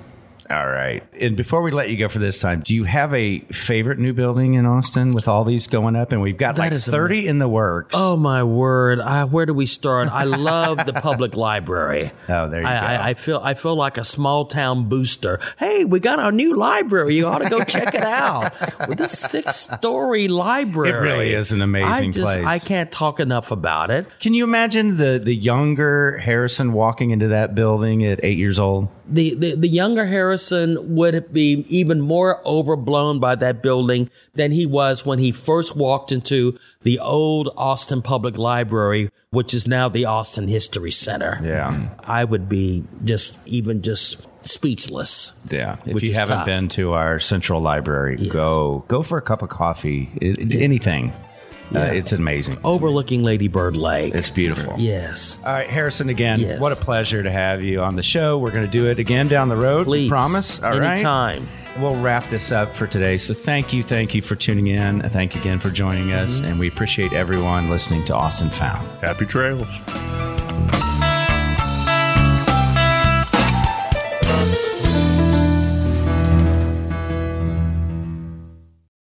All 0.50 0.68
right. 0.68 1.02
And 1.20 1.36
before 1.36 1.62
we 1.62 1.70
let 1.70 1.90
you 1.90 1.96
go 1.96 2.08
for 2.08 2.18
this 2.18 2.40
time, 2.40 2.60
do 2.60 2.74
you 2.74 2.84
have 2.84 3.12
a 3.14 3.40
favorite 3.40 3.98
new 3.98 4.12
building 4.12 4.54
in 4.54 4.66
Austin 4.66 5.12
with 5.12 5.28
all 5.28 5.44
these 5.44 5.66
going 5.66 5.96
up? 5.96 6.12
And 6.12 6.22
we've 6.22 6.36
got 6.36 6.58
like 6.58 6.72
is 6.72 6.86
30 6.86 7.26
in 7.26 7.38
the 7.38 7.48
works. 7.48 7.94
Oh 7.98 8.16
my 8.16 8.42
word! 8.44 9.00
I, 9.00 9.24
where 9.24 9.46
do 9.46 9.54
we 9.54 9.66
start? 9.66 10.08
I 10.08 10.24
love 10.24 10.84
the 10.86 10.92
public 10.92 11.36
library. 11.36 12.12
Oh, 12.28 12.48
there 12.48 12.62
you 12.62 12.66
I, 12.66 12.80
go. 12.80 12.86
I, 12.86 13.08
I 13.08 13.14
feel 13.14 13.40
I 13.42 13.54
feel 13.54 13.74
like 13.74 13.98
a 13.98 14.04
small 14.04 14.44
town 14.46 14.88
booster. 14.88 15.40
Hey, 15.58 15.84
we 15.84 16.00
got 16.00 16.18
our 16.18 16.32
new 16.32 16.54
library. 16.56 17.14
You 17.16 17.26
ought 17.26 17.38
to 17.40 17.48
go 17.48 17.64
check 17.64 17.94
it 17.94 18.04
out. 18.04 18.52
With 18.88 18.98
this 18.98 19.18
six 19.18 19.56
story 19.56 20.28
library, 20.28 20.90
It 20.90 21.00
really 21.00 21.32
is 21.32 21.52
an 21.52 21.62
amazing 21.62 22.10
I 22.10 22.12
just, 22.12 22.34
place. 22.34 22.46
I 22.46 22.58
can't 22.58 22.92
talk 22.92 23.20
enough 23.20 23.50
about 23.50 23.90
it. 23.90 24.06
Can 24.20 24.34
you 24.34 24.44
imagine 24.44 24.96
the, 24.96 25.20
the 25.22 25.34
younger 25.34 26.18
Harrison 26.18 26.72
walking 26.72 27.10
into 27.10 27.28
that 27.28 27.54
building 27.54 28.04
at 28.04 28.20
eight 28.22 28.38
years 28.38 28.58
old? 28.58 28.88
The, 29.08 29.34
the 29.34 29.54
the 29.54 29.68
younger 29.68 30.06
Harrison 30.06 30.96
would 30.96 31.32
be 31.32 31.64
even 31.68 32.00
more 32.00 32.40
overblown 32.46 33.20
by 33.20 33.36
that 33.36 33.62
building 33.62 34.10
than 34.34 34.50
he 34.52 34.66
was 34.66 35.06
when 35.06 35.18
he 35.20 35.30
first 35.32 35.76
walked 35.76 36.10
into 36.10 36.58
the 36.82 36.98
old 36.98 37.48
Austin 37.56 38.02
Public 38.02 38.36
Library, 38.36 39.10
which 39.30 39.54
is 39.54 39.66
now 39.66 39.88
the 39.88 40.04
Austin 40.06 40.48
History 40.48 40.90
Center. 40.90 41.38
Yeah. 41.42 41.88
I 42.00 42.24
would 42.24 42.48
be 42.48 42.84
just 43.04 43.38
even 43.46 43.80
just 43.82 44.26
speechless. 44.44 45.32
Yeah. 45.50 45.76
If 45.86 46.02
you 46.02 46.14
haven't 46.14 46.38
tough. 46.38 46.46
been 46.46 46.68
to 46.70 46.92
our 46.92 47.20
central 47.20 47.60
library, 47.60 48.16
go 48.28 48.84
go 48.88 49.02
for 49.02 49.18
a 49.18 49.22
cup 49.22 49.42
of 49.42 49.48
coffee. 49.50 50.10
It, 50.20 50.38
it- 50.38 50.54
anything. 50.60 51.12
Uh, 51.74 51.80
it's 51.80 52.12
amazing. 52.12 52.56
Overlooking 52.64 53.22
Lady 53.22 53.48
Bird 53.48 53.76
Lake. 53.76 54.14
It's 54.14 54.30
beautiful. 54.30 54.74
yes. 54.78 55.38
All 55.44 55.52
right, 55.52 55.68
Harrison, 55.68 56.08
again, 56.08 56.38
Yes. 56.40 56.60
what 56.60 56.72
a 56.72 56.76
pleasure 56.76 57.22
to 57.22 57.30
have 57.30 57.62
you 57.62 57.80
on 57.82 57.96
the 57.96 58.02
show. 58.02 58.38
We're 58.38 58.52
going 58.52 58.64
to 58.64 58.70
do 58.70 58.86
it 58.88 58.98
again 58.98 59.28
down 59.28 59.48
the 59.48 59.56
road. 59.56 59.84
Please. 59.84 60.08
Promise. 60.08 60.62
All 60.62 60.78
right. 60.78 60.92
Anytime. 60.92 61.46
We'll 61.78 61.96
wrap 61.96 62.24
this 62.28 62.52
up 62.52 62.74
for 62.74 62.86
today. 62.86 63.18
So 63.18 63.34
thank 63.34 63.72
you. 63.72 63.82
Thank 63.82 64.14
you 64.14 64.22
for 64.22 64.34
tuning 64.34 64.68
in. 64.68 65.02
Thank 65.10 65.34
you 65.34 65.40
again 65.42 65.58
for 65.58 65.68
joining 65.70 66.12
us. 66.12 66.40
And 66.40 66.58
we 66.58 66.68
appreciate 66.68 67.12
everyone 67.12 67.68
listening 67.68 68.02
to 68.06 68.14
Austin 68.14 68.48
Found. 68.48 68.86
Happy 69.02 69.26
trails. 69.26 69.78